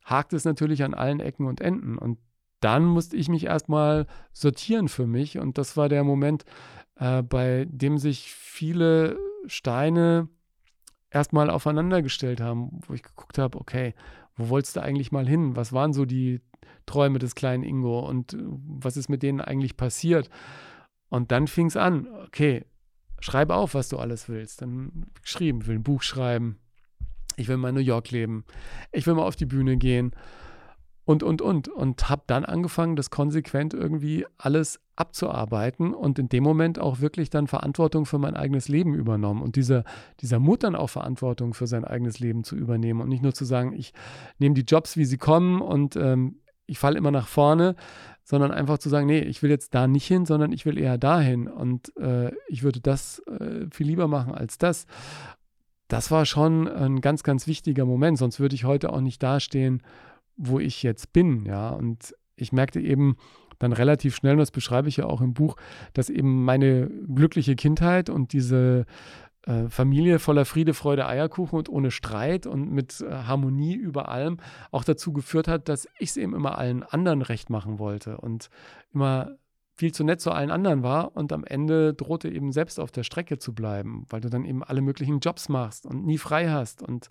hakt 0.03 0.33
es 0.33 0.45
natürlich 0.45 0.83
an 0.83 0.93
allen 0.93 1.19
Ecken 1.19 1.45
und 1.45 1.61
Enden. 1.61 1.97
Und 1.97 2.19
dann 2.59 2.85
musste 2.85 3.17
ich 3.17 3.27
mich 3.27 3.45
erstmal 3.45 4.05
sortieren 4.31 4.87
für 4.87 5.07
mich. 5.07 5.39
Und 5.39 5.57
das 5.57 5.77
war 5.77 5.89
der 5.89 6.03
Moment, 6.03 6.45
äh, 6.95 7.23
bei 7.23 7.65
dem 7.69 7.97
sich 7.97 8.31
viele 8.31 9.17
Steine 9.47 10.29
erstmal 11.11 11.49
aufeinander 11.49 12.01
gestellt 12.01 12.41
haben, 12.41 12.79
wo 12.87 12.93
ich 12.93 13.03
geguckt 13.03 13.37
habe, 13.37 13.59
okay, 13.59 13.93
wo 14.35 14.49
wolltest 14.49 14.77
du 14.77 14.81
eigentlich 14.81 15.11
mal 15.11 15.27
hin? 15.27 15.55
Was 15.55 15.73
waren 15.73 15.93
so 15.93 16.05
die 16.05 16.41
Träume 16.85 17.19
des 17.19 17.35
kleinen 17.35 17.63
Ingo 17.63 17.99
und 17.99 18.33
äh, 18.33 18.37
was 18.41 18.97
ist 18.97 19.09
mit 19.09 19.21
denen 19.21 19.41
eigentlich 19.41 19.77
passiert? 19.77 20.29
Und 21.09 21.31
dann 21.31 21.47
fing 21.47 21.67
es 21.67 21.77
an, 21.77 22.07
okay, 22.25 22.65
schreib 23.19 23.49
auf, 23.49 23.73
was 23.75 23.89
du 23.89 23.97
alles 23.97 24.29
willst. 24.29 24.61
Dann 24.61 25.07
geschrieben, 25.21 25.59
ich 25.61 25.67
will 25.67 25.75
ein 25.75 25.83
Buch 25.83 26.01
schreiben, 26.01 26.57
ich 27.35 27.47
will 27.47 27.57
mal 27.57 27.69
in 27.69 27.75
New 27.75 27.81
York 27.81 28.11
leben, 28.11 28.45
ich 28.91 29.05
will 29.05 29.13
mal 29.13 29.23
auf 29.23 29.35
die 29.35 29.45
Bühne 29.45 29.77
gehen 29.77 30.11
und, 31.03 31.23
und, 31.23 31.41
und. 31.41 31.67
Und 31.67 32.09
habe 32.09 32.23
dann 32.27 32.45
angefangen, 32.45 32.95
das 32.95 33.09
konsequent 33.09 33.73
irgendwie 33.73 34.25
alles 34.37 34.79
abzuarbeiten 35.01 35.93
und 35.93 36.19
in 36.19 36.29
dem 36.29 36.43
Moment 36.43 36.79
auch 36.79 37.01
wirklich 37.01 37.29
dann 37.29 37.47
Verantwortung 37.47 38.05
für 38.05 38.19
mein 38.19 38.35
eigenes 38.35 38.67
Leben 38.67 38.93
übernommen. 38.93 39.41
Und 39.41 39.55
dieser, 39.55 39.83
dieser 40.19 40.39
Mut 40.39 40.63
dann 40.63 40.75
auch 40.75 40.89
Verantwortung 40.89 41.53
für 41.53 41.67
sein 41.67 41.83
eigenes 41.83 42.19
Leben 42.19 42.43
zu 42.43 42.55
übernehmen 42.55 43.01
und 43.01 43.09
nicht 43.09 43.23
nur 43.23 43.33
zu 43.33 43.43
sagen, 43.43 43.73
ich 43.73 43.93
nehme 44.37 44.53
die 44.55 44.61
Jobs, 44.61 44.95
wie 44.95 45.05
sie 45.05 45.17
kommen 45.17 45.59
und 45.59 45.95
ähm, 45.95 46.37
ich 46.67 46.77
falle 46.79 46.97
immer 46.97 47.11
nach 47.11 47.27
vorne, 47.27 47.75
sondern 48.23 48.51
einfach 48.51 48.77
zu 48.77 48.89
sagen, 48.89 49.07
nee, 49.07 49.19
ich 49.19 49.41
will 49.41 49.49
jetzt 49.49 49.73
da 49.73 49.87
nicht 49.87 50.05
hin, 50.05 50.25
sondern 50.25 50.51
ich 50.51 50.65
will 50.65 50.77
eher 50.77 50.97
dahin 50.97 51.47
und 51.47 51.95
äh, 51.97 52.31
ich 52.47 52.63
würde 52.63 52.79
das 52.79 53.19
äh, 53.27 53.65
viel 53.71 53.87
lieber 53.87 54.07
machen 54.07 54.33
als 54.33 54.57
das. 54.57 54.85
Das 55.87 56.11
war 56.11 56.25
schon 56.25 56.67
ein 56.67 57.01
ganz, 57.01 57.23
ganz 57.23 57.47
wichtiger 57.47 57.85
Moment, 57.85 58.17
sonst 58.19 58.39
würde 58.39 58.55
ich 58.55 58.63
heute 58.63 58.93
auch 58.93 59.01
nicht 59.01 59.21
dastehen, 59.21 59.81
wo 60.37 60.59
ich 60.59 60.83
jetzt 60.83 61.11
bin, 61.11 61.45
ja. 61.45 61.69
Und 61.69 62.15
ich 62.37 62.53
merkte 62.53 62.79
eben 62.79 63.17
dann 63.61 63.73
relativ 63.73 64.15
schnell, 64.15 64.33
und 64.33 64.39
das 64.39 64.51
beschreibe 64.51 64.89
ich 64.89 64.97
ja 64.97 65.05
auch 65.05 65.21
im 65.21 65.33
Buch, 65.33 65.55
dass 65.93 66.09
eben 66.09 66.43
meine 66.43 66.89
glückliche 67.13 67.55
Kindheit 67.55 68.09
und 68.09 68.33
diese 68.33 68.85
äh, 69.45 69.69
Familie 69.69 70.19
voller 70.19 70.45
Friede, 70.45 70.73
Freude, 70.73 71.07
Eierkuchen 71.07 71.57
und 71.57 71.69
ohne 71.69 71.89
Streit 71.89 72.45
und 72.45 72.71
mit 72.71 73.01
äh, 73.01 73.11
Harmonie 73.11 73.75
über 73.75 74.09
allem 74.09 74.37
auch 74.71 74.83
dazu 74.83 75.13
geführt 75.13 75.47
hat, 75.47 75.67
dass 75.67 75.87
ich 75.97 76.11
es 76.11 76.17
eben 76.17 76.35
immer 76.35 76.57
allen 76.57 76.83
anderen 76.83 77.21
recht 77.21 77.49
machen 77.49 77.79
wollte 77.79 78.17
und 78.17 78.49
immer 78.93 79.31
viel 79.81 79.91
zu 79.91 80.03
nett 80.03 80.21
zu 80.21 80.29
allen 80.29 80.51
anderen 80.51 80.83
war 80.83 81.17
und 81.17 81.33
am 81.33 81.43
Ende 81.43 81.95
drohte 81.95 82.29
eben 82.29 82.51
selbst 82.51 82.79
auf 82.79 82.91
der 82.91 83.01
Strecke 83.01 83.39
zu 83.39 83.55
bleiben, 83.55 84.05
weil 84.09 84.21
du 84.21 84.29
dann 84.29 84.45
eben 84.45 84.63
alle 84.63 84.81
möglichen 84.81 85.21
Jobs 85.21 85.49
machst 85.49 85.87
und 85.87 86.05
nie 86.05 86.19
frei 86.19 86.51
hast 86.51 86.83
und 86.83 87.09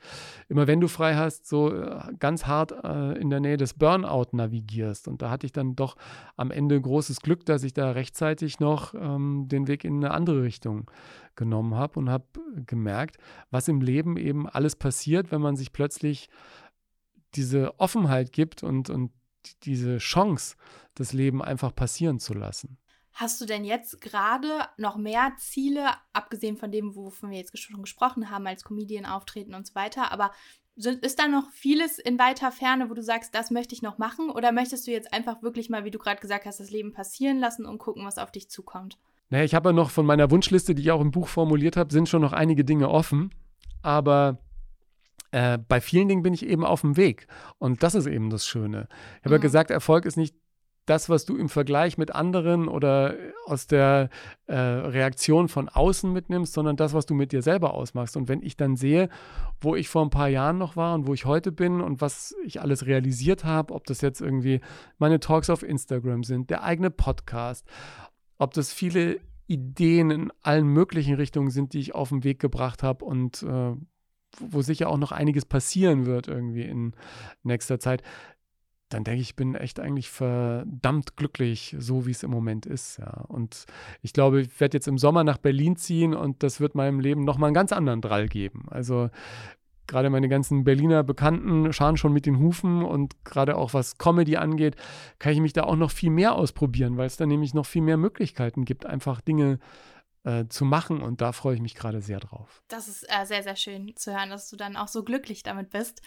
immer 0.49 0.69
wenn 0.69 0.81
du 0.81 0.87
frei 0.87 1.17
hast, 1.17 1.49
so 1.49 1.75
äh, 1.75 2.01
ganz 2.21 2.47
hart 2.47 2.71
äh, 2.85 3.19
in 3.19 3.29
der 3.29 3.41
Nähe 3.41 3.57
des 3.57 3.75
Burnout 3.75 4.37
navigierst. 4.37 5.09
Und 5.09 5.21
da 5.21 5.31
hatte 5.31 5.47
ich 5.47 5.53
dann 5.53 5.75
doch 5.75 5.97
am 6.37 6.53
Ende 6.53 6.81
großes 6.81 7.23
Glück, 7.23 7.45
dass 7.45 7.65
ich 7.65 7.73
da 7.73 7.91
rechtzeitig 7.91 8.61
noch 8.61 8.95
ähm, 8.95 9.49
den 9.49 9.67
Weg 9.67 9.83
in 9.83 9.97
eine 9.97 10.15
andere 10.15 10.45
Richtung 10.45 10.89
genommen 11.35 11.75
habe 11.75 11.99
und 11.99 12.09
habe 12.09 12.27
gemerkt, 12.67 13.17
was 13.51 13.67
im 13.67 13.81
Leben 13.81 14.17
eben 14.17 14.49
alles 14.49 14.77
passiert, 14.77 15.33
wenn 15.33 15.41
man 15.41 15.57
sich 15.57 15.73
plötzlich 15.73 16.29
diese 17.35 17.81
Offenheit 17.81 18.33
gibt 18.33 18.63
und, 18.63 18.91
und 18.91 19.11
diese 19.63 19.99
Chance, 19.99 20.57
das 20.95 21.13
Leben 21.13 21.43
einfach 21.43 21.75
passieren 21.75 22.19
zu 22.19 22.35
lassen. 22.35 22.79
Hast 23.13 23.41
du 23.41 23.45
denn 23.47 23.65
jetzt 23.65 24.01
gerade 24.01 24.69
noch 24.79 24.97
mehr 24.97 25.33
Ziele, 25.39 25.89
abgesehen 26.13 26.57
von 26.57 26.71
dem, 26.71 26.95
wovon 26.95 27.31
wir 27.31 27.39
jetzt 27.39 27.59
schon 27.59 27.83
gesprochen 27.83 28.31
haben, 28.31 28.47
als 28.47 28.65
Comedian 28.65 29.05
auftreten 29.05 29.55
und 29.55 29.67
so 29.67 29.75
weiter, 29.75 30.13
aber 30.13 30.33
ist 30.77 31.19
da 31.19 31.29
noch 31.29 31.51
vieles 31.51 31.99
in 31.99 32.19
weiter 32.19 32.53
Ferne, 32.53 32.89
wo 32.89 32.95
du 32.95 33.03
sagst, 33.03 33.35
das 33.35 33.51
möchte 33.51 33.75
ich 33.75 33.83
noch 33.83 33.99
machen? 33.99 34.31
Oder 34.31 34.53
möchtest 34.53 34.87
du 34.87 34.91
jetzt 34.91 35.13
einfach 35.13 35.43
wirklich 35.43 35.69
mal, 35.69 35.85
wie 35.85 35.91
du 35.91 35.99
gerade 35.99 36.21
gesagt 36.21 36.47
hast, 36.47 36.61
das 36.61 36.71
Leben 36.71 36.93
passieren 36.93 37.39
lassen 37.39 37.67
und 37.67 37.79
gucken, 37.79 38.07
was 38.07 38.19
auf 38.19 38.33
dich 38.33 38.49
zukommt? 38.49 38.97
Naja, 39.29 39.45
ich 39.45 39.55
habe 39.55 39.69
ja 39.69 39.73
noch 39.73 39.91
von 39.91 40.07
meiner 40.07 40.31
Wunschliste, 40.31 40.75
die 40.75 40.83
ich 40.83 40.91
auch 40.91 41.01
im 41.01 41.11
Buch 41.11 41.29
formuliert 41.29 41.77
habe, 41.77 41.93
sind 41.93 42.09
schon 42.09 42.23
noch 42.23 42.33
einige 42.33 42.65
Dinge 42.65 42.89
offen. 42.89 43.35
Aber 43.83 44.39
äh, 45.31 45.59
bei 45.59 45.81
vielen 45.81 46.09
Dingen 46.09 46.23
bin 46.23 46.35
ich 46.35 46.47
eben 46.47 46.65
auf 46.65 46.81
dem 46.81 46.97
Weg. 46.97 47.27
Und 47.59 47.83
das 47.83 47.95
ist 47.95 48.07
eben 48.07 48.31
das 48.31 48.47
Schöne. 48.47 48.89
Ich 49.19 49.25
habe 49.25 49.31
mhm. 49.31 49.35
ja 49.35 49.39
gesagt, 49.39 49.71
Erfolg 49.71 50.05
ist 50.05 50.17
nicht 50.17 50.35
das, 50.87 51.09
was 51.09 51.25
du 51.25 51.37
im 51.37 51.49
Vergleich 51.49 51.99
mit 51.99 52.15
anderen 52.15 52.67
oder 52.67 53.15
aus 53.47 53.69
der 53.69 54.09
äh, 54.47 54.57
Reaktion 54.57 55.49
von 55.49 55.69
außen 55.69 56.13
mitnimmst, 56.13 56.53
sondern 56.53 56.77
das, 56.77 56.95
was 56.95 57.07
du 57.07 57.15
mit 57.15 57.31
dir 57.31 57.43
selber 57.43 57.75
ausmachst. 57.75 58.17
Und 58.17 58.29
wenn 58.29 58.43
ich 58.43 58.57
dann 58.57 58.75
sehe, 58.77 59.09
wo 59.61 59.77
ich 59.77 59.89
vor 59.89 60.03
ein 60.03 60.11
paar 60.11 60.29
Jahren 60.29 60.59
noch 60.59 60.75
war 60.77 60.95
und 60.95 61.07
wo 61.07 61.15
ich 61.15 61.27
heute 61.27 61.53
bin 61.53 61.81
und 61.81 62.01
was 62.01 62.35
ich 62.45 62.61
alles 62.61 62.87
realisiert 62.87 63.45
habe, 63.45 63.73
ob 63.73 63.85
das 63.85 64.01
jetzt 64.01 64.21
irgendwie 64.21 64.61
meine 64.99 65.21
Talks 65.21 65.49
auf 65.49 65.63
Instagram 65.63 66.25
sind, 66.25 66.51
der 66.51 66.65
eigene 66.65 66.91
Podcast, 66.91 67.65
ob 68.39 68.55
das 68.55 68.73
viele 68.73 69.21
Ideen 69.47 70.11
in 70.11 70.33
allen 70.43 70.67
möglichen 70.67 71.15
Richtungen 71.15 71.51
sind, 71.51 71.73
die 71.73 71.81
ich 71.81 71.95
auf 71.95 72.09
den 72.09 72.25
Weg 72.25 72.41
gebracht 72.41 72.83
habe 72.83 73.05
und 73.05 73.43
äh, 73.43 73.75
wo 74.39 74.63
sicher 74.63 74.89
auch 74.89 74.99
noch 74.99 75.13
einiges 75.13 75.45
passieren 75.45 76.07
wird 76.07 76.29
irgendwie 76.29 76.63
in 76.63 76.95
nächster 77.43 77.79
Zeit, 77.79 78.03
dann 78.91 79.05
denke 79.05 79.21
ich, 79.21 79.31
ich 79.31 79.37
bin 79.37 79.55
echt 79.55 79.79
eigentlich 79.79 80.11
verdammt 80.11 81.17
glücklich, 81.17 81.77
so 81.79 82.07
wie 82.07 82.11
es 82.11 82.25
im 82.25 82.31
Moment 82.31 82.67
ist. 82.67 82.99
Ja. 82.99 83.25
Und 83.29 83.67
ich 84.03 84.13
glaube, 84.13 84.43
ich 84.43 84.61
werde 84.61 84.77
jetzt 84.77 84.89
im 84.89 84.99
Sommer 84.99 85.23
nach 85.23 85.39
Berlin 85.39 85.77
ziehen 85.77 86.13
und 86.13 86.43
das 86.43 86.61
wird 86.61 86.75
meinem 86.75 86.99
Leben 86.99 87.25
nochmal 87.25 87.49
einen 87.49 87.55
ganz 87.55 87.73
anderen 87.73 88.01
Drall 88.01 88.29
geben. 88.29 88.67
Also 88.69 89.09
gerade 89.87 90.11
meine 90.11 90.29
ganzen 90.29 90.65
Berliner 90.65 91.05
Bekannten 91.05 91.73
scharen 91.73 91.97
schon 91.97 92.13
mit 92.13 92.27
den 92.27 92.39
Hufen 92.39 92.85
und 92.85 93.25
gerade 93.25 93.57
auch 93.57 93.75
was 93.75 93.97
Comedy 93.97 94.37
angeht, 94.37 94.77
kann 95.19 95.33
ich 95.33 95.41
mich 95.41 95.53
da 95.53 95.65
auch 95.65 95.77
noch 95.77 95.91
viel 95.91 96.11
mehr 96.11 96.35
ausprobieren, 96.35 96.97
weil 96.97 97.07
es 97.07 97.17
da 97.17 97.27
nämlich 97.27 97.55
noch 97.55 97.67
viel 97.67 97.83
mehr 97.83 97.97
Möglichkeiten 97.97 98.65
gibt, 98.65 98.87
einfach 98.87 99.21
Dinge 99.21 99.53
äh, 99.53 99.59
zu 100.49 100.65
machen 100.67 101.01
und 101.01 101.21
da 101.21 101.33
freue 101.33 101.55
ich 101.55 101.63
mich 101.63 101.75
gerade 101.75 102.03
sehr 102.03 102.21
drauf. 102.21 102.63
Das 102.69 102.89
ist 102.89 103.05
äh, 103.09 103.25
sehr, 103.25 103.43
sehr 103.43 103.57
schön 103.57 103.97
zu 103.97 104.13
hören, 104.13 104.29
dass 104.29 104.51
du 104.51 104.57
dann 104.57 104.77
auch 104.77 104.89
so 104.89 105.03
glücklich 105.03 105.43
damit 105.43 105.71
bist. 105.71 106.03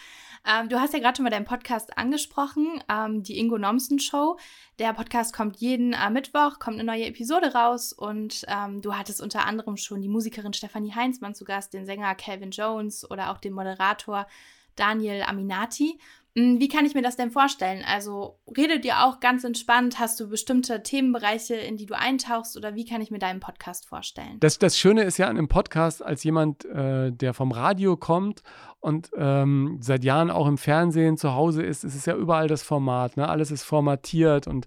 Ähm, 0.45 0.69
du 0.69 0.79
hast 0.79 0.93
ja 0.93 0.99
gerade 0.99 1.15
schon 1.15 1.23
mal 1.23 1.31
deinen 1.31 1.45
Podcast 1.45 1.97
angesprochen, 1.97 2.83
ähm, 2.89 3.23
die 3.23 3.39
Ingo 3.39 3.57
Nomsen 3.57 3.99
Show. 3.99 4.37
Der 4.77 4.93
Podcast 4.93 5.33
kommt 5.33 5.57
jeden 5.57 5.93
äh, 5.93 6.09
Mittwoch, 6.11 6.59
kommt 6.59 6.79
eine 6.79 6.83
neue 6.83 7.05
Episode 7.05 7.53
raus 7.53 7.91
und 7.91 8.45
ähm, 8.47 8.81
du 8.81 8.93
hattest 8.95 9.19
unter 9.19 9.45
anderem 9.45 9.77
schon 9.77 10.01
die 10.01 10.09
Musikerin 10.09 10.53
Stefanie 10.53 10.93
Heinzmann 10.93 11.33
zu 11.33 11.43
Gast, 11.43 11.73
den 11.73 11.85
Sänger 11.85 12.13
Calvin 12.15 12.51
Jones 12.51 13.09
oder 13.09 13.31
auch 13.31 13.39
den 13.39 13.53
Moderator 13.53 14.27
Daniel 14.75 15.23
Aminati. 15.23 15.99
Hm, 16.35 16.59
wie 16.59 16.67
kann 16.67 16.85
ich 16.85 16.95
mir 16.95 17.03
das 17.03 17.15
denn 17.15 17.29
vorstellen? 17.29 17.83
Also 17.85 18.39
redet 18.57 18.85
ihr 18.85 19.03
auch 19.03 19.19
ganz 19.19 19.43
entspannt? 19.43 19.99
Hast 19.99 20.19
du 20.19 20.29
bestimmte 20.29 20.81
Themenbereiche, 20.81 21.55
in 21.55 21.77
die 21.77 21.85
du 21.85 21.95
eintauchst? 21.95 22.57
Oder 22.57 22.73
wie 22.73 22.85
kann 22.85 23.01
ich 23.01 23.11
mir 23.11 23.19
deinen 23.19 23.39
Podcast 23.39 23.87
vorstellen? 23.87 24.39
Das, 24.39 24.57
das 24.57 24.77
Schöne 24.77 25.03
ist 25.03 25.17
ja 25.17 25.27
an 25.27 25.37
einem 25.37 25.47
Podcast, 25.47 26.03
als 26.03 26.23
jemand, 26.23 26.65
äh, 26.65 27.11
der 27.11 27.35
vom 27.35 27.51
Radio 27.51 27.97
kommt 27.97 28.41
und 28.79 29.11
ähm, 29.15 29.77
seit 29.81 30.03
Jahren 30.03 30.31
auch 30.31 30.47
im 30.47 30.57
Fernsehen 30.57 31.17
zu 31.17 31.33
Hause 31.33 31.61
ist, 31.61 31.83
ist 31.83 31.95
es 31.95 32.05
ja 32.05 32.15
überall 32.15 32.47
das 32.47 32.63
Format. 32.63 33.15
Ne? 33.15 33.29
Alles 33.29 33.51
ist 33.51 33.63
formatiert 33.63 34.47
und 34.47 34.65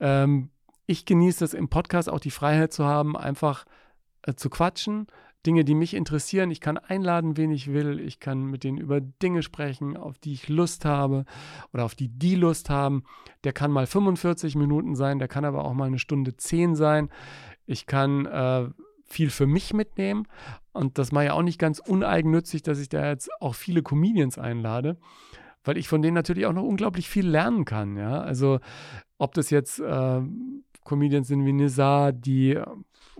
ähm, 0.00 0.50
ich 0.86 1.06
genieße 1.06 1.44
es 1.44 1.54
im 1.54 1.68
Podcast 1.68 2.10
auch 2.10 2.20
die 2.20 2.30
Freiheit 2.30 2.72
zu 2.72 2.84
haben, 2.84 3.16
einfach 3.16 3.64
äh, 4.22 4.34
zu 4.34 4.50
quatschen 4.50 5.06
Dinge, 5.46 5.64
die 5.64 5.74
mich 5.74 5.94
interessieren. 5.94 6.50
Ich 6.50 6.60
kann 6.60 6.78
einladen, 6.78 7.36
wen 7.36 7.50
ich 7.50 7.72
will. 7.72 8.00
Ich 8.00 8.20
kann 8.20 8.44
mit 8.46 8.64
denen 8.64 8.78
über 8.78 9.00
Dinge 9.00 9.42
sprechen, 9.42 9.96
auf 9.96 10.18
die 10.18 10.32
ich 10.32 10.48
Lust 10.48 10.84
habe 10.84 11.24
oder 11.72 11.84
auf 11.84 11.94
die 11.94 12.08
die 12.08 12.34
Lust 12.34 12.70
haben. 12.70 13.04
Der 13.44 13.52
kann 13.52 13.70
mal 13.70 13.86
45 13.86 14.56
Minuten 14.56 14.96
sein, 14.96 15.18
der 15.18 15.28
kann 15.28 15.44
aber 15.44 15.64
auch 15.64 15.74
mal 15.74 15.86
eine 15.86 15.98
Stunde 15.98 16.36
10 16.36 16.74
sein. 16.74 17.08
Ich 17.66 17.86
kann 17.86 18.26
äh, 18.26 18.68
viel 19.04 19.30
für 19.30 19.46
mich 19.46 19.72
mitnehmen 19.72 20.26
und 20.72 20.98
das 20.98 21.12
mache 21.12 21.26
ich 21.26 21.30
auch 21.30 21.42
nicht 21.42 21.58
ganz 21.58 21.78
uneigennützig, 21.78 22.62
dass 22.62 22.78
ich 22.78 22.88
da 22.88 23.08
jetzt 23.08 23.30
auch 23.40 23.54
viele 23.54 23.82
Comedians 23.82 24.38
einlade, 24.38 24.98
weil 25.64 25.78
ich 25.78 25.88
von 25.88 26.02
denen 26.02 26.14
natürlich 26.14 26.46
auch 26.46 26.52
noch 26.52 26.64
unglaublich 26.64 27.08
viel 27.08 27.26
lernen 27.26 27.64
kann. 27.64 27.96
Ja, 27.96 28.20
also 28.20 28.60
ob 29.18 29.34
das 29.34 29.50
jetzt 29.50 29.78
äh, 29.80 30.20
Comedians 30.84 31.28
sind 31.28 31.44
wie 31.46 31.52
Nizar, 31.52 32.12
die 32.12 32.60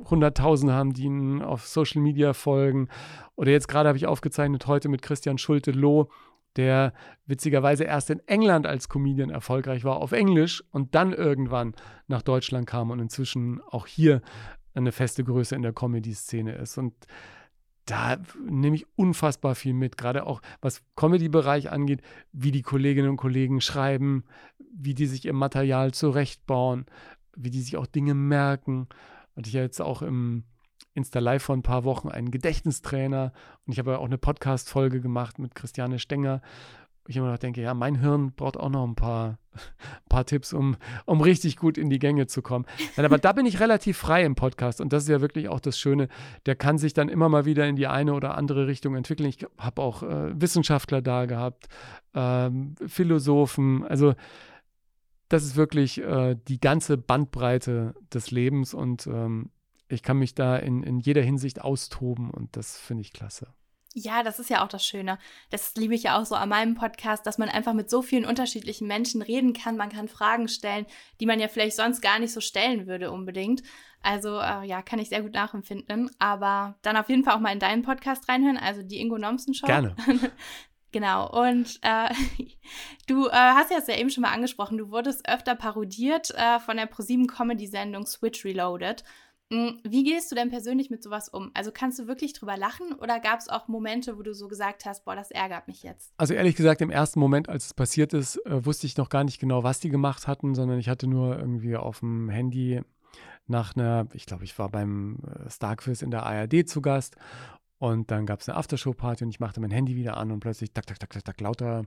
Hunderttausende 0.05 0.73
haben, 0.73 0.93
die 0.93 1.05
ihnen 1.05 1.43
auf 1.43 1.67
Social 1.67 2.01
Media 2.01 2.33
folgen. 2.33 2.89
Oder 3.37 3.53
jetzt 3.53 3.69
gerade 3.69 3.89
habe 3.89 3.99
ich 3.99 4.07
aufgezeichnet 4.07 4.67
heute 4.67 4.89
mit 4.89 5.03
Christian 5.03 5.39
Schulte-Loh, 5.39 6.09
der 6.57 6.93
witzigerweise 7.27 7.85
erst 7.85 8.11
in 8.11 8.21
England 8.27 8.67
als 8.67 8.89
Comedian 8.89 9.31
erfolgreich 9.31 9.85
war 9.85 9.99
auf 9.99 10.13
Englisch 10.13 10.65
und 10.71 10.95
dann 10.95 11.13
irgendwann 11.13 11.75
nach 12.07 12.23
Deutschland 12.23 12.67
kam 12.67 12.91
und 12.91 12.99
inzwischen 13.01 13.61
auch 13.71 13.87
hier 13.87 14.23
eine 14.75 14.93
feste 14.93 15.25
Größe 15.25 15.55
in 15.55 15.63
der 15.63 15.73
Comedy-Szene 15.73 16.55
ist. 16.55 16.79
Und 16.79 16.95
da 17.87 18.19
nehme 18.45 18.77
ich 18.77 18.87
unfassbar 18.97 19.55
viel 19.55 19.73
mit, 19.73 19.97
gerade 19.97 20.27
auch 20.27 20.43
was 20.61 20.83
Comedy-Bereich 20.97 21.71
angeht, 21.71 22.03
wie 22.33 22.51
die 22.51 22.63
Kolleginnen 22.63 23.09
und 23.09 23.17
Kollegen 23.17 23.61
schreiben, 23.61 24.25
wie 24.59 24.95
die 24.95 25.07
sich 25.07 25.25
ihr 25.25 25.33
Material 25.33 25.93
zurechtbauen, 25.93 26.87
wie 27.37 27.51
die 27.51 27.61
sich 27.61 27.77
auch 27.77 27.87
Dinge 27.87 28.15
merken 28.15 28.89
hatte 29.39 29.49
ich 29.49 29.55
ja 29.55 29.63
jetzt 29.63 29.81
auch 29.81 30.03
im 30.03 30.43
Insta 30.95 31.21
Live 31.21 31.45
vor 31.45 31.57
ein 31.57 31.63
paar 31.63 31.85
Wochen 31.85 32.09
einen 32.09 32.33
Gedächtnistrainer 32.33 33.33
und 33.65 33.73
ich 33.73 33.79
habe 33.79 33.93
ja 33.93 33.99
auch 33.99 34.07
eine 34.07 34.19
Podcast-Folge 34.19 35.01
gemacht 35.01 35.39
mit 35.39 35.55
Christiane 35.55 36.01
Stenger. 36.01 36.43
Ich 37.07 37.17
immer 37.17 37.31
noch 37.31 37.39
denke, 37.39 37.63
ja, 37.63 37.73
mein 37.73 37.95
Hirn 37.95 38.33
braucht 38.33 38.57
auch 38.57 38.69
noch 38.69 38.85
ein 38.85 38.97
paar, 38.97 39.39
ein 39.55 39.61
paar 40.09 40.27
Tipps, 40.27 40.53
um, 40.53 40.77
um 41.07 41.21
richtig 41.21 41.57
gut 41.57 41.79
in 41.79 41.89
die 41.89 42.01
Gänge 42.01 42.27
zu 42.27 42.43
kommen. 42.43 42.67
Nein, 42.97 43.07
aber 43.07 43.19
da 43.19 43.33
bin 43.33 43.47
ich 43.47 43.61
relativ 43.61 43.97
frei 43.97 44.25
im 44.25 44.35
Podcast 44.35 44.81
und 44.81 44.93
das 44.93 45.05
ist 45.05 45.09
ja 45.09 45.21
wirklich 45.21 45.49
auch 45.49 45.61
das 45.61 45.79
Schöne. 45.79 46.09
Der 46.47 46.57
kann 46.57 46.77
sich 46.77 46.93
dann 46.93 47.09
immer 47.09 47.29
mal 47.29 47.45
wieder 47.45 47.65
in 47.69 47.77
die 47.77 47.87
eine 47.87 48.15
oder 48.15 48.37
andere 48.37 48.67
Richtung 48.67 48.97
entwickeln. 48.97 49.29
Ich 49.29 49.47
habe 49.57 49.81
auch 49.81 50.03
äh, 50.03 50.41
Wissenschaftler 50.41 51.01
da 51.01 51.27
gehabt, 51.27 51.69
ähm, 52.13 52.75
Philosophen, 52.89 53.87
also 53.87 54.15
das 55.29 55.45
ist 55.45 55.57
wirklich 55.57 55.99
äh, 55.99 56.37
die 56.49 56.61
ganze 56.61 56.97
Bandbreite 56.97 57.95
des 58.13 58.31
Lebens 58.31 58.75
und 58.75 59.07
ähm, 59.07 59.51
ich 59.89 60.03
kann 60.03 60.19
mich 60.19 60.35
da 60.35 60.57
in, 60.57 60.83
in 60.83 61.01
jeder 61.01 61.23
Hinsicht 61.23 61.61
austoben 61.61 62.31
und 62.31 62.57
das 62.57 62.79
finde 62.79 63.03
ich 63.03 63.13
klasse. 63.13 63.49
Ja, 63.95 64.23
das 64.23 64.39
ist 64.39 64.51
ja 64.51 64.63
auch 64.63 64.69
das 64.69 64.87
Schöne. 64.87 65.19
Das 65.51 65.75
liebe 65.75 65.95
ich 65.95 66.05
ja 66.05 66.21
auch 66.21 66.27
so 66.27 66.35
an 66.35 66.51
meinem 66.51 66.75
Podcast, 66.75 67.27
dass 67.27 67.39
man 67.39 67.49
einfach 67.49 67.73
mit 67.73 67.89
so 67.89 68.03
vielen 68.03 68.27
unterschiedlichen 68.27 68.87
Menschen 68.87 69.23
reden 69.23 69.55
kann. 69.55 69.77
Man 69.77 69.89
kann 69.89 70.09
Fragen 70.09 70.49
stellen, 70.49 70.87
die 71.21 71.27
man 71.27 71.41
ja 71.41 71.49
vielleicht 71.49 71.77
sonst 71.77 72.01
gar 72.01 72.19
nicht 72.19 72.33
so 72.33 72.41
stellen 72.41 72.87
würde 72.87 73.11
unbedingt. 73.11 73.63
Also 74.03 74.39
äh, 74.39 74.67
ja, 74.67 74.83
kann 74.83 74.99
ich 74.99 75.09
sehr 75.09 75.23
gut 75.23 75.33
nachempfinden. 75.33 76.11
Aber 76.19 76.79
dann 76.83 76.97
auf 76.97 77.09
jeden 77.09 77.25
Fall 77.25 77.35
auch 77.35 77.41
mal 77.41 77.53
in 77.53 77.59
deinen 77.59 77.83
Podcast 77.83 78.29
reinhören, 78.29 78.59
also 78.59 78.83
die 78.83 79.01
Ingo 79.01 79.19
Nomsen 79.19 79.55
Show. 79.55 79.67
Gerne. 79.67 79.97
Genau, 80.93 81.29
und 81.31 81.79
äh, 81.83 82.09
du 83.07 83.29
äh, 83.29 83.33
hast 83.33 83.71
ja 83.71 83.79
es 83.79 83.87
ja 83.87 83.97
eben 83.97 84.11
schon 84.11 84.23
mal 84.23 84.33
angesprochen, 84.33 84.79
du 84.79 84.91
wurdest 84.91 85.29
öfter 85.29 85.55
parodiert 85.55 86.31
äh, 86.35 86.59
von 86.61 86.77
der 86.77 86.87
ProSieben 86.87 87.27
Comedy-Sendung 87.27 88.07
Switch 88.07 88.45
Reloaded. 88.45 89.05
Hm, 89.51 89.81
wie 89.83 90.05
gehst 90.05 90.31
du 90.31 90.35
denn 90.35 90.51
persönlich 90.51 90.91
mit 90.91 91.03
sowas 91.03 91.31
um? 91.31 91.51
Also 91.55 91.71
kannst 91.73 91.99
du 91.99 92.07
wirklich 92.07 92.35
drüber 92.35 92.59
lachen 92.59 92.93
oder 92.93 93.19
gab 93.19 93.41
es 93.41 93.49
auch 93.49 93.67
Momente, 93.67 94.19
wo 94.19 94.23
du 94.23 94.35
so 94.35 94.47
gesagt 94.47 94.85
hast, 94.85 95.07
boah, 95.07 95.17
das 95.17 95.31
ärgert 95.31 95.69
mich 95.69 95.83
jetzt? 95.83 96.13
Also 96.19 96.35
ehrlich 96.35 96.55
gesagt, 96.55 96.83
im 96.83 96.91
ersten 96.91 97.19
Moment, 97.19 97.49
als 97.49 97.67
es 97.67 97.75
passiert 97.75 98.13
ist, 98.13 98.37
äh, 98.45 98.67
wusste 98.67 98.87
ich 98.87 98.97
noch 98.99 99.09
gar 99.09 99.25
nicht 99.25 99.41
genau, 99.41 99.63
was 99.63 99.81
die 99.81 99.89
gemacht 99.89 100.27
hatten, 100.27 100.55
sondern 100.55 100.79
ich 100.79 100.89
hatte 100.91 101.07
nur 101.07 101.39
irgendwie 101.39 101.77
auf 101.77 102.01
dem 102.01 102.29
Handy 102.29 102.83
nach 103.47 103.75
einer, 103.75 104.07
ich 104.13 104.27
glaube, 104.27 104.45
ich 104.45 104.59
war 104.59 104.69
beim 104.69 105.21
äh, 105.27 105.51
Starquiz 105.51 106.03
in 106.03 106.11
der 106.11 106.25
ARD 106.25 106.69
zu 106.69 106.83
Gast 106.83 107.17
und 107.79 108.11
dann 108.11 108.27
gab 108.27 108.41
es 108.41 108.49
eine 108.49 108.59
Aftershow-Party 108.59 109.25
und 109.25 109.31
ich 109.31 109.41
machte 109.41 109.61
mein 109.61 109.71
Handy 109.71 109.95
wieder 109.97 110.17
an 110.17 110.33
und 110.33 110.41
plötzlich 110.41 110.73
tak, 110.73 110.87
tak, 110.87 110.99
tak, 110.99 111.11
tak, 111.11 111.25
tak 111.25 111.41
lauter 111.41 111.85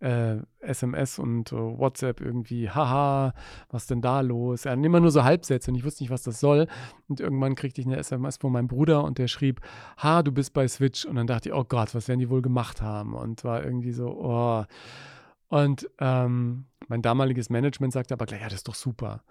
äh, 0.00 0.38
SMS 0.60 1.18
und 1.18 1.52
äh, 1.52 1.56
WhatsApp 1.56 2.20
irgendwie, 2.20 2.70
haha, 2.70 3.34
was 3.68 3.86
denn 3.86 4.00
da 4.00 4.20
los? 4.20 4.64
Er 4.64 4.72
immer 4.72 5.00
nur 5.00 5.10
so 5.10 5.24
Halbsätze 5.24 5.70
und 5.70 5.76
ich 5.76 5.84
wusste 5.84 6.02
nicht, 6.02 6.10
was 6.10 6.22
das 6.22 6.40
soll. 6.40 6.66
Und 7.08 7.20
irgendwann 7.20 7.54
kriegte 7.54 7.80
ich 7.80 7.86
eine 7.86 7.96
SMS 7.96 8.38
von 8.38 8.52
meinem 8.52 8.68
Bruder 8.68 9.04
und 9.04 9.18
der 9.18 9.28
schrieb, 9.28 9.60
ha, 9.98 10.22
du 10.22 10.32
bist 10.32 10.52
bei 10.52 10.66
Switch. 10.68 11.04
Und 11.04 11.16
dann 11.16 11.26
dachte 11.26 11.50
ich, 11.50 11.54
oh 11.54 11.64
Gott, 11.64 11.94
was 11.94 12.08
werden 12.08 12.20
die 12.20 12.30
wohl 12.30 12.42
gemacht 12.42 12.80
haben? 12.80 13.14
Und 13.14 13.44
war 13.44 13.62
irgendwie 13.62 13.92
so, 13.92 14.08
oh. 14.08 14.64
Und 15.48 15.90
ähm, 15.98 16.66
mein 16.88 17.02
damaliges 17.02 17.50
Management 17.50 17.92
sagte 17.92 18.14
aber 18.14 18.26
gleich, 18.26 18.40
ja, 18.40 18.46
das 18.46 18.56
ist 18.56 18.68
doch 18.68 18.74
super 18.74 19.22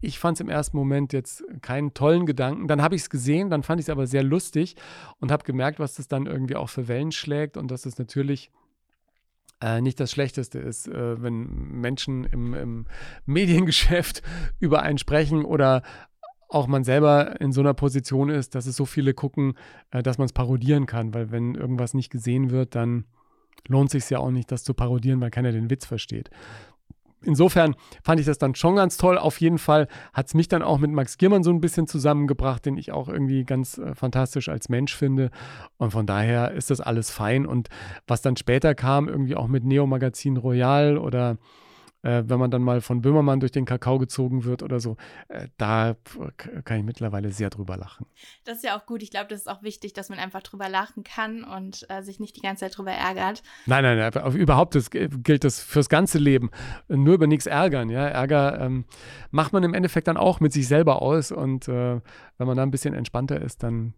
ich 0.00 0.18
fand 0.18 0.36
es 0.36 0.40
im 0.40 0.48
ersten 0.48 0.76
Moment 0.76 1.12
jetzt 1.12 1.44
keinen 1.62 1.94
tollen 1.94 2.26
Gedanken. 2.26 2.68
Dann 2.68 2.82
habe 2.82 2.94
ich 2.94 3.02
es 3.02 3.10
gesehen, 3.10 3.50
dann 3.50 3.62
fand 3.62 3.80
ich 3.80 3.86
es 3.86 3.90
aber 3.90 4.06
sehr 4.06 4.22
lustig 4.22 4.76
und 5.18 5.30
habe 5.30 5.44
gemerkt, 5.44 5.78
was 5.78 5.94
das 5.94 6.08
dann 6.08 6.26
irgendwie 6.26 6.56
auch 6.56 6.68
für 6.68 6.88
Wellen 6.88 7.12
schlägt 7.12 7.56
und 7.56 7.70
dass 7.70 7.86
es 7.86 7.98
natürlich 7.98 8.50
äh, 9.60 9.80
nicht 9.80 10.00
das 10.00 10.10
Schlechteste 10.10 10.58
ist, 10.58 10.88
äh, 10.88 11.22
wenn 11.22 11.44
Menschen 11.80 12.24
im, 12.24 12.54
im, 12.54 12.86
Mediengeschäft 13.26 14.22
über 14.58 14.82
einen 14.82 14.98
sprechen 14.98 15.44
oder 15.44 15.82
auch 16.48 16.66
man 16.66 16.82
selber 16.82 17.40
in 17.40 17.52
so 17.52 17.60
einer 17.60 17.74
Position 17.74 18.28
ist, 18.28 18.54
dass 18.54 18.66
es 18.66 18.76
so 18.76 18.86
viele 18.86 19.14
gucken, 19.14 19.54
äh, 19.90 20.02
dass 20.02 20.18
man 20.18 20.26
es 20.26 20.32
parodieren 20.32 20.86
kann, 20.86 21.12
weil 21.14 21.30
wenn 21.30 21.54
irgendwas 21.54 21.94
nicht 21.94 22.10
gesehen 22.10 22.50
wird, 22.50 22.74
dann 22.74 23.04
lohnt 23.68 23.90
sich 23.90 24.08
ja 24.08 24.18
auch 24.18 24.30
nicht, 24.30 24.50
das 24.50 24.64
zu 24.64 24.72
parodieren, 24.72 25.20
weil 25.20 25.30
keiner 25.30 25.52
den 25.52 25.70
Witz 25.70 25.84
versteht. 25.84 26.30
Insofern 27.22 27.74
fand 28.02 28.20
ich 28.20 28.26
das 28.26 28.38
dann 28.38 28.54
schon 28.54 28.76
ganz 28.76 28.96
toll. 28.96 29.18
Auf 29.18 29.40
jeden 29.40 29.58
Fall 29.58 29.88
hat 30.12 30.26
es 30.26 30.34
mich 30.34 30.48
dann 30.48 30.62
auch 30.62 30.78
mit 30.78 30.90
Max 30.90 31.18
Giermann 31.18 31.42
so 31.42 31.50
ein 31.50 31.60
bisschen 31.60 31.86
zusammengebracht, 31.86 32.64
den 32.64 32.76
ich 32.76 32.92
auch 32.92 33.08
irgendwie 33.08 33.44
ganz 33.44 33.78
äh, 33.78 33.94
fantastisch 33.94 34.48
als 34.48 34.68
Mensch 34.68 34.94
finde. 34.94 35.30
Und 35.78 35.90
von 35.90 36.06
daher 36.06 36.52
ist 36.52 36.70
das 36.70 36.80
alles 36.80 37.10
fein. 37.10 37.46
Und 37.46 37.68
was 38.06 38.22
dann 38.22 38.36
später 38.36 38.74
kam, 38.74 39.08
irgendwie 39.08 39.36
auch 39.36 39.48
mit 39.48 39.64
Neo 39.64 39.86
Magazin 39.86 40.36
Royal 40.36 40.98
oder 40.98 41.38
äh, 42.02 42.22
wenn 42.26 42.38
man 42.38 42.50
dann 42.50 42.62
mal 42.62 42.80
von 42.80 43.02
Böhmermann 43.02 43.40
durch 43.40 43.52
den 43.52 43.64
Kakao 43.64 43.98
gezogen 43.98 44.44
wird 44.44 44.62
oder 44.62 44.80
so, 44.80 44.96
äh, 45.28 45.48
da 45.58 45.96
kann 46.64 46.78
ich 46.78 46.84
mittlerweile 46.84 47.30
sehr 47.30 47.50
drüber 47.50 47.76
lachen. 47.76 48.06
Das 48.44 48.58
ist 48.58 48.64
ja 48.64 48.78
auch 48.78 48.86
gut. 48.86 49.02
Ich 49.02 49.10
glaube, 49.10 49.28
das 49.28 49.40
ist 49.40 49.48
auch 49.48 49.62
wichtig, 49.62 49.92
dass 49.92 50.08
man 50.08 50.18
einfach 50.18 50.42
drüber 50.42 50.68
lachen 50.68 51.04
kann 51.04 51.44
und 51.44 51.86
äh, 51.90 52.02
sich 52.02 52.20
nicht 52.20 52.36
die 52.36 52.40
ganze 52.40 52.64
Zeit 52.64 52.78
drüber 52.78 52.92
ärgert. 52.92 53.42
Nein, 53.66 53.82
nein, 53.84 53.98
nein 53.98 54.32
überhaupt 54.34 54.74
das, 54.74 54.90
gilt 54.90 55.44
das 55.44 55.60
fürs 55.60 55.88
ganze 55.88 56.18
Leben. 56.18 56.50
Nur 56.88 57.14
über 57.14 57.26
nichts 57.26 57.46
ärgern. 57.46 57.90
Ja? 57.90 58.06
Ärger 58.06 58.60
ähm, 58.60 58.84
macht 59.30 59.52
man 59.52 59.62
im 59.62 59.74
Endeffekt 59.74 60.08
dann 60.08 60.16
auch 60.16 60.40
mit 60.40 60.52
sich 60.52 60.68
selber 60.68 61.02
aus 61.02 61.32
und 61.32 61.68
äh, 61.68 62.00
wenn 62.38 62.46
man 62.46 62.56
da 62.56 62.62
ein 62.62 62.70
bisschen 62.70 62.94
entspannter 62.94 63.40
ist, 63.40 63.62
dann 63.62 63.94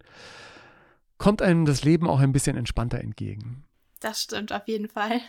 kommt 1.19 1.43
einem 1.43 1.65
das 1.65 1.85
Leben 1.85 2.09
auch 2.09 2.21
ein 2.21 2.33
bisschen 2.33 2.57
entspannter 2.57 3.01
entgegen. 3.01 3.65
Das 4.01 4.23
stimmt 4.23 4.53
auf 4.53 4.67
jeden 4.67 4.88
Fall. 4.88 5.21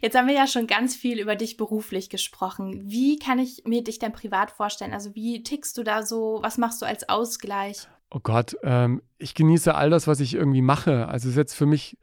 Jetzt 0.00 0.16
haben 0.16 0.28
wir 0.28 0.34
ja 0.34 0.46
schon 0.46 0.66
ganz 0.66 0.94
viel 0.94 1.18
über 1.20 1.36
dich 1.36 1.56
beruflich 1.56 2.10
gesprochen. 2.10 2.82
Wie 2.84 3.18
kann 3.18 3.38
ich 3.38 3.62
mir 3.66 3.82
dich 3.82 3.98
denn 3.98 4.12
privat 4.12 4.50
vorstellen? 4.50 4.92
Also 4.92 5.14
wie 5.14 5.42
tickst 5.42 5.76
du 5.78 5.82
da 5.82 6.02
so? 6.02 6.40
Was 6.42 6.58
machst 6.58 6.82
du 6.82 6.86
als 6.86 7.08
Ausgleich? 7.08 7.88
Oh 8.10 8.20
Gott, 8.22 8.56
ähm, 8.62 9.02
ich 9.18 9.34
genieße 9.34 9.74
all 9.74 9.90
das, 9.90 10.06
was 10.06 10.20
ich 10.20 10.34
irgendwie 10.34 10.62
mache. 10.62 11.08
Also 11.08 11.28
es 11.28 11.34
ist 11.34 11.38
jetzt 11.38 11.54
für 11.54 11.66
mich 11.66 11.96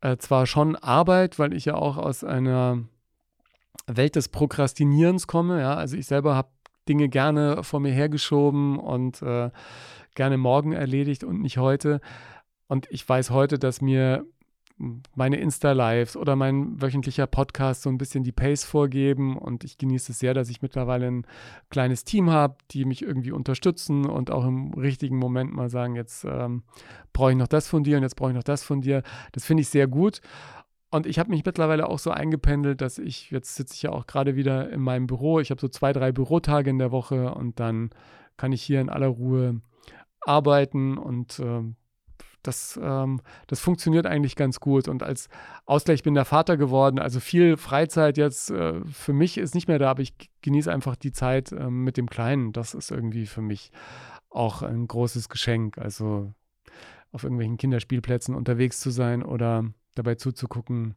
äh, 0.00 0.16
zwar 0.18 0.46
schon 0.46 0.76
Arbeit, 0.76 1.38
weil 1.38 1.52
ich 1.52 1.64
ja 1.64 1.74
auch 1.74 1.96
aus 1.96 2.22
einer 2.22 2.84
Welt 3.86 4.16
des 4.16 4.28
Prokrastinierens 4.28 5.26
komme. 5.26 5.60
Ja? 5.60 5.74
Also 5.74 5.96
ich 5.96 6.06
selber 6.06 6.36
habe 6.36 6.50
Dinge 6.88 7.08
gerne 7.08 7.62
vor 7.64 7.80
mir 7.80 7.92
hergeschoben 7.92 8.78
und 8.78 9.20
äh, 9.22 9.50
gerne 10.14 10.38
morgen 10.38 10.72
erledigt 10.72 11.24
und 11.24 11.40
nicht 11.40 11.58
heute. 11.58 12.00
Und 12.66 12.86
ich 12.90 13.08
weiß 13.08 13.30
heute, 13.30 13.58
dass 13.58 13.80
mir 13.80 14.24
meine 15.14 15.36
Insta-Lives 15.36 16.16
oder 16.16 16.36
mein 16.36 16.80
wöchentlicher 16.80 17.26
Podcast 17.26 17.82
so 17.82 17.90
ein 17.90 17.98
bisschen 17.98 18.22
die 18.24 18.32
Pace 18.32 18.64
vorgeben. 18.64 19.36
Und 19.36 19.64
ich 19.64 19.78
genieße 19.78 20.12
es 20.12 20.18
sehr, 20.18 20.34
dass 20.34 20.50
ich 20.50 20.62
mittlerweile 20.62 21.06
ein 21.06 21.26
kleines 21.70 22.04
Team 22.04 22.30
habe, 22.30 22.56
die 22.70 22.84
mich 22.84 23.02
irgendwie 23.02 23.32
unterstützen 23.32 24.06
und 24.06 24.30
auch 24.30 24.46
im 24.46 24.72
richtigen 24.74 25.18
Moment 25.18 25.52
mal 25.52 25.68
sagen, 25.68 25.96
jetzt 25.96 26.24
ähm, 26.24 26.62
brauche 27.12 27.32
ich 27.32 27.36
noch 27.36 27.48
das 27.48 27.68
von 27.68 27.82
dir 27.82 27.96
und 27.96 28.02
jetzt 28.04 28.16
brauche 28.16 28.30
ich 28.30 28.36
noch 28.36 28.44
das 28.44 28.62
von 28.62 28.80
dir. 28.80 29.02
Das 29.32 29.44
finde 29.44 29.62
ich 29.62 29.68
sehr 29.68 29.88
gut. 29.88 30.20
Und 30.90 31.06
ich 31.06 31.18
habe 31.18 31.30
mich 31.30 31.44
mittlerweile 31.44 31.88
auch 31.88 31.98
so 31.98 32.10
eingependelt, 32.10 32.80
dass 32.80 32.98
ich, 32.98 33.30
jetzt 33.30 33.56
sitze 33.56 33.74
ich 33.74 33.82
ja 33.82 33.90
auch 33.90 34.06
gerade 34.06 34.36
wieder 34.36 34.70
in 34.70 34.80
meinem 34.80 35.06
Büro. 35.06 35.38
Ich 35.40 35.50
habe 35.50 35.60
so 35.60 35.68
zwei, 35.68 35.92
drei 35.92 36.12
Bürotage 36.12 36.70
in 36.70 36.78
der 36.78 36.92
Woche 36.92 37.34
und 37.34 37.60
dann 37.60 37.90
kann 38.36 38.52
ich 38.52 38.62
hier 38.62 38.80
in 38.80 38.88
aller 38.88 39.08
Ruhe 39.08 39.60
arbeiten 40.20 40.96
und 40.96 41.40
äh, 41.40 41.62
das, 42.42 42.78
ähm, 42.82 43.20
das 43.46 43.60
funktioniert 43.60 44.06
eigentlich 44.06 44.36
ganz 44.36 44.60
gut. 44.60 44.88
Und 44.88 45.02
als 45.02 45.28
Ausgleich 45.66 46.02
bin 46.02 46.14
der 46.14 46.24
Vater 46.24 46.56
geworden. 46.56 46.98
Also 46.98 47.20
viel 47.20 47.56
Freizeit 47.56 48.16
jetzt 48.16 48.50
äh, 48.50 48.80
für 48.84 49.12
mich 49.12 49.38
ist 49.38 49.54
nicht 49.54 49.68
mehr 49.68 49.78
da, 49.78 49.90
aber 49.90 50.02
ich 50.02 50.14
genieße 50.42 50.72
einfach 50.72 50.96
die 50.96 51.12
Zeit 51.12 51.52
äh, 51.52 51.70
mit 51.70 51.96
dem 51.96 52.08
Kleinen. 52.08 52.52
Das 52.52 52.74
ist 52.74 52.90
irgendwie 52.90 53.26
für 53.26 53.42
mich 53.42 53.70
auch 54.30 54.62
ein 54.62 54.86
großes 54.86 55.28
Geschenk. 55.28 55.78
Also 55.78 56.32
auf 57.12 57.24
irgendwelchen 57.24 57.56
Kinderspielplätzen 57.56 58.34
unterwegs 58.34 58.80
zu 58.80 58.90
sein 58.90 59.22
oder 59.22 59.64
dabei 59.94 60.14
zuzugucken, 60.14 60.94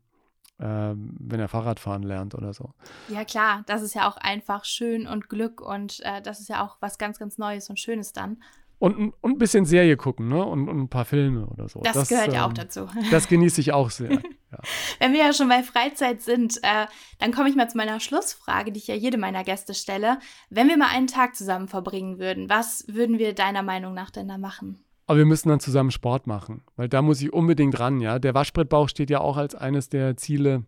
äh, 0.60 0.94
wenn 0.96 1.40
er 1.40 1.48
Fahrradfahren 1.48 2.04
lernt 2.04 2.36
oder 2.36 2.54
so. 2.54 2.74
Ja 3.10 3.26
klar, 3.26 3.64
das 3.66 3.82
ist 3.82 3.96
ja 3.96 4.10
auch 4.10 4.18
einfach 4.18 4.66
schön 4.66 5.08
und 5.08 5.30
Glück 5.30 5.62
und 5.62 6.02
äh, 6.02 6.22
das 6.22 6.40
ist 6.40 6.50
ja 6.50 6.64
auch 6.64 6.78
was 6.82 6.98
ganz, 6.98 7.18
ganz 7.18 7.38
Neues 7.38 7.70
und 7.70 7.80
Schönes 7.80 8.14
dann. 8.14 8.42
Und, 8.82 9.14
und 9.22 9.32
ein 9.34 9.38
bisschen 9.38 9.66
Serie 9.66 9.96
gucken, 9.96 10.28
ne? 10.28 10.44
Und, 10.44 10.68
und 10.68 10.80
ein 10.80 10.90
paar 10.90 11.06
Filme 11.06 11.46
oder 11.46 11.70
so. 11.70 11.82
Das, 11.82 11.94
das 11.94 12.10
gehört 12.10 12.30
ähm, 12.30 12.34
ja 12.34 12.48
auch 12.48 12.54
dazu. 12.54 12.88
Das 13.12 13.28
genieße 13.28 13.62
ich 13.62 13.74
auch 13.74 13.90
sehr. 13.90 14.20
Ja. 14.52 14.58
Wenn 15.00 15.14
wir 15.14 15.22
ja 15.22 15.32
schon 15.32 15.48
bei 15.48 15.64
Freizeit 15.64 16.22
sind, 16.22 16.58
äh, 16.58 16.86
dann 17.20 17.32
komme 17.32 17.48
ich 17.48 17.56
mal 17.56 17.70
zu 17.70 17.78
meiner 17.78 18.02
Schlussfrage, 18.02 18.74
die 18.74 18.80
ich 18.80 18.88
ja 18.88 18.96
jedem 18.96 19.22
meiner 19.22 19.46
Gäste 19.46 19.74
stelle. 19.74 20.20
Wenn 20.50 20.68
wir 20.68 20.76
mal 20.76 20.90
einen 20.94 21.08
Tag 21.08 21.38
zusammen 21.38 21.70
verbringen 21.70 22.20
würden, 22.20 22.50
was 22.50 22.84
würden 22.90 23.18
wir 23.18 23.34
deiner 23.34 23.64
Meinung 23.64 23.94
nach 23.94 24.10
denn 24.10 24.28
da 24.28 24.38
machen? 24.38 24.84
Aber 25.08 25.20
wir 25.20 25.26
müssen 25.26 25.48
dann 25.48 25.62
zusammen 25.62 25.92
Sport 25.92 26.28
machen, 26.28 26.64
weil 26.76 26.90
da 26.90 27.02
muss 27.02 27.22
ich 27.22 27.32
unbedingt 27.32 27.80
ran, 27.80 28.02
ja. 28.02 28.20
Der 28.20 28.34
Waschbrettbauch 28.34 28.90
steht 28.90 29.10
ja 29.10 29.22
auch 29.22 29.38
als 29.38 29.56
eines 29.56 29.88
der 29.88 30.18
Ziele 30.18 30.66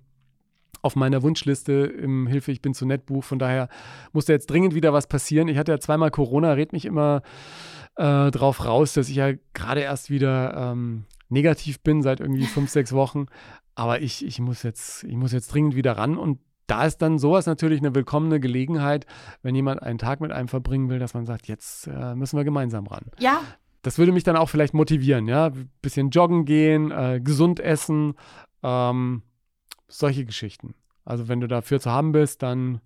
auf 0.81 0.95
meiner 0.95 1.23
Wunschliste 1.23 1.73
im 1.73 2.27
Hilfe, 2.27 2.51
ich 2.51 2.61
bin 2.61 2.73
zu 2.73 2.85
nett 2.85 3.05
Buch. 3.05 3.23
Von 3.23 3.39
daher 3.39 3.69
musste 4.11 4.33
jetzt 4.33 4.49
dringend 4.49 4.75
wieder 4.75 4.93
was 4.93 5.07
passieren. 5.07 5.47
Ich 5.47 5.57
hatte 5.57 5.71
ja 5.73 5.79
zweimal 5.79 6.11
Corona, 6.11 6.53
red 6.53 6.73
mich 6.73 6.85
immer 6.85 7.21
äh, 7.95 8.31
drauf 8.31 8.65
raus, 8.65 8.93
dass 8.93 9.09
ich 9.09 9.15
ja 9.15 9.31
gerade 9.53 9.81
erst 9.81 10.09
wieder 10.09 10.55
ähm, 10.55 11.05
negativ 11.29 11.81
bin 11.81 12.01
seit 12.01 12.19
irgendwie 12.19 12.45
fünf, 12.45 12.69
sechs 12.69 12.93
Wochen. 12.93 13.25
Aber 13.75 14.01
ich, 14.01 14.25
ich, 14.25 14.39
muss 14.39 14.63
jetzt, 14.63 15.03
ich 15.03 15.15
muss 15.15 15.31
jetzt 15.31 15.53
dringend 15.53 15.75
wieder 15.75 15.97
ran 15.97 16.17
und 16.17 16.39
da 16.67 16.85
ist 16.85 17.01
dann 17.01 17.19
sowas 17.19 17.45
natürlich 17.45 17.79
eine 17.79 17.93
willkommene 17.93 18.39
Gelegenheit, 18.39 19.05
wenn 19.41 19.55
jemand 19.55 19.81
einen 19.83 19.97
Tag 19.97 20.21
mit 20.21 20.31
einem 20.31 20.47
verbringen 20.47 20.89
will, 20.89 20.99
dass 20.99 21.13
man 21.13 21.25
sagt, 21.25 21.47
jetzt 21.47 21.87
äh, 21.87 22.15
müssen 22.15 22.37
wir 22.37 22.43
gemeinsam 22.43 22.87
ran. 22.87 23.05
Ja. 23.19 23.41
Das 23.81 23.97
würde 23.97 24.13
mich 24.13 24.23
dann 24.23 24.37
auch 24.37 24.47
vielleicht 24.47 24.73
motivieren, 24.73 25.27
ja. 25.27 25.51
Bisschen 25.81 26.09
joggen 26.09 26.45
gehen, 26.45 26.91
äh, 26.91 27.19
gesund 27.21 27.59
essen, 27.59 28.13
ähm, 28.63 29.23
solche 29.89 30.23
Geschichten. 30.23 30.73
Also 31.03 31.27
wenn 31.27 31.41
du 31.41 31.47
dafür 31.47 31.81
zu 31.81 31.91
haben 31.91 32.13
bist, 32.13 32.43
dann 32.43 32.79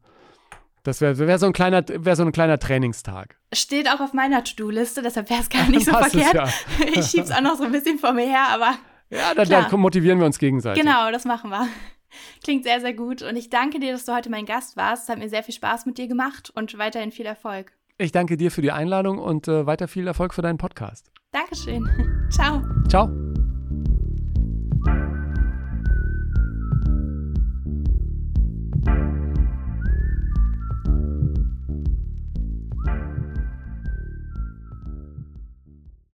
das 0.88 1.02
wäre 1.02 1.18
wär 1.18 1.38
so, 1.38 1.48
ein 1.48 1.54
kleiner, 1.54 1.84
wär 1.86 2.16
so 2.16 2.24
ein 2.24 2.32
kleiner 2.32 2.58
Trainingstag. 2.60 3.36
Steht 3.54 3.90
auch 3.90 4.00
auf 4.00 4.14
meiner 4.14 4.42
To-Do-Liste, 4.42 5.02
deshalb 5.02 5.30
wäre 5.30 5.42
es 5.42 5.50
gar 5.50 5.64
nicht 5.70 5.86
so 5.86 5.92
verkehrt. 5.92 6.34
Ja. 6.34 6.50
ich 6.94 7.06
schiebe 7.08 7.24
es 7.24 7.32
auch 7.32 7.42
noch 7.42 7.58
so 7.58 7.66
ein 7.66 7.74
bisschen 7.74 8.00
vor 8.00 8.14
mir 8.14 8.26
her, 8.26 8.46
aber. 8.50 8.76
Ja, 9.10 9.34
dann, 9.36 9.50
dann, 9.50 9.80
motivieren 9.80 10.20
wir 10.20 10.26
uns 10.26 10.40
gegenseitig. 10.40 10.82
Genau, 10.82 11.12
das 11.12 11.26
machen 11.26 11.50
wir. 11.50 11.68
Klingt 12.44 12.64
sehr, 12.64 12.80
sehr 12.80 12.94
gut. 12.94 13.22
Und 13.22 13.36
ich 13.36 13.50
danke 13.50 13.80
dir, 13.80 13.92
dass 13.92 14.06
du 14.06 14.16
heute 14.16 14.30
mein 14.30 14.46
Gast 14.46 14.78
warst. 14.78 15.04
Es 15.04 15.10
hat 15.10 15.20
mir 15.20 15.30
sehr 15.30 15.44
viel 15.44 15.54
Spaß 15.54 15.86
mit 15.86 15.98
dir 15.98 16.08
gemacht 16.08 16.52
und 16.56 16.78
weiterhin 16.78 17.12
viel 17.12 17.26
Erfolg. 17.26 17.74
Ich 17.98 18.14
danke 18.14 18.38
dir 18.38 18.50
für 18.50 18.62
die 18.62 18.72
Einladung 18.72 19.18
und 19.18 19.48
äh, 19.48 19.66
weiter 19.66 19.90
viel 19.90 20.08
Erfolg 20.08 20.34
für 20.34 20.42
deinen 20.42 20.58
Podcast. 20.58 21.12
Dankeschön. 21.32 21.86
Ciao. 22.32 22.64
Ciao. 22.88 23.37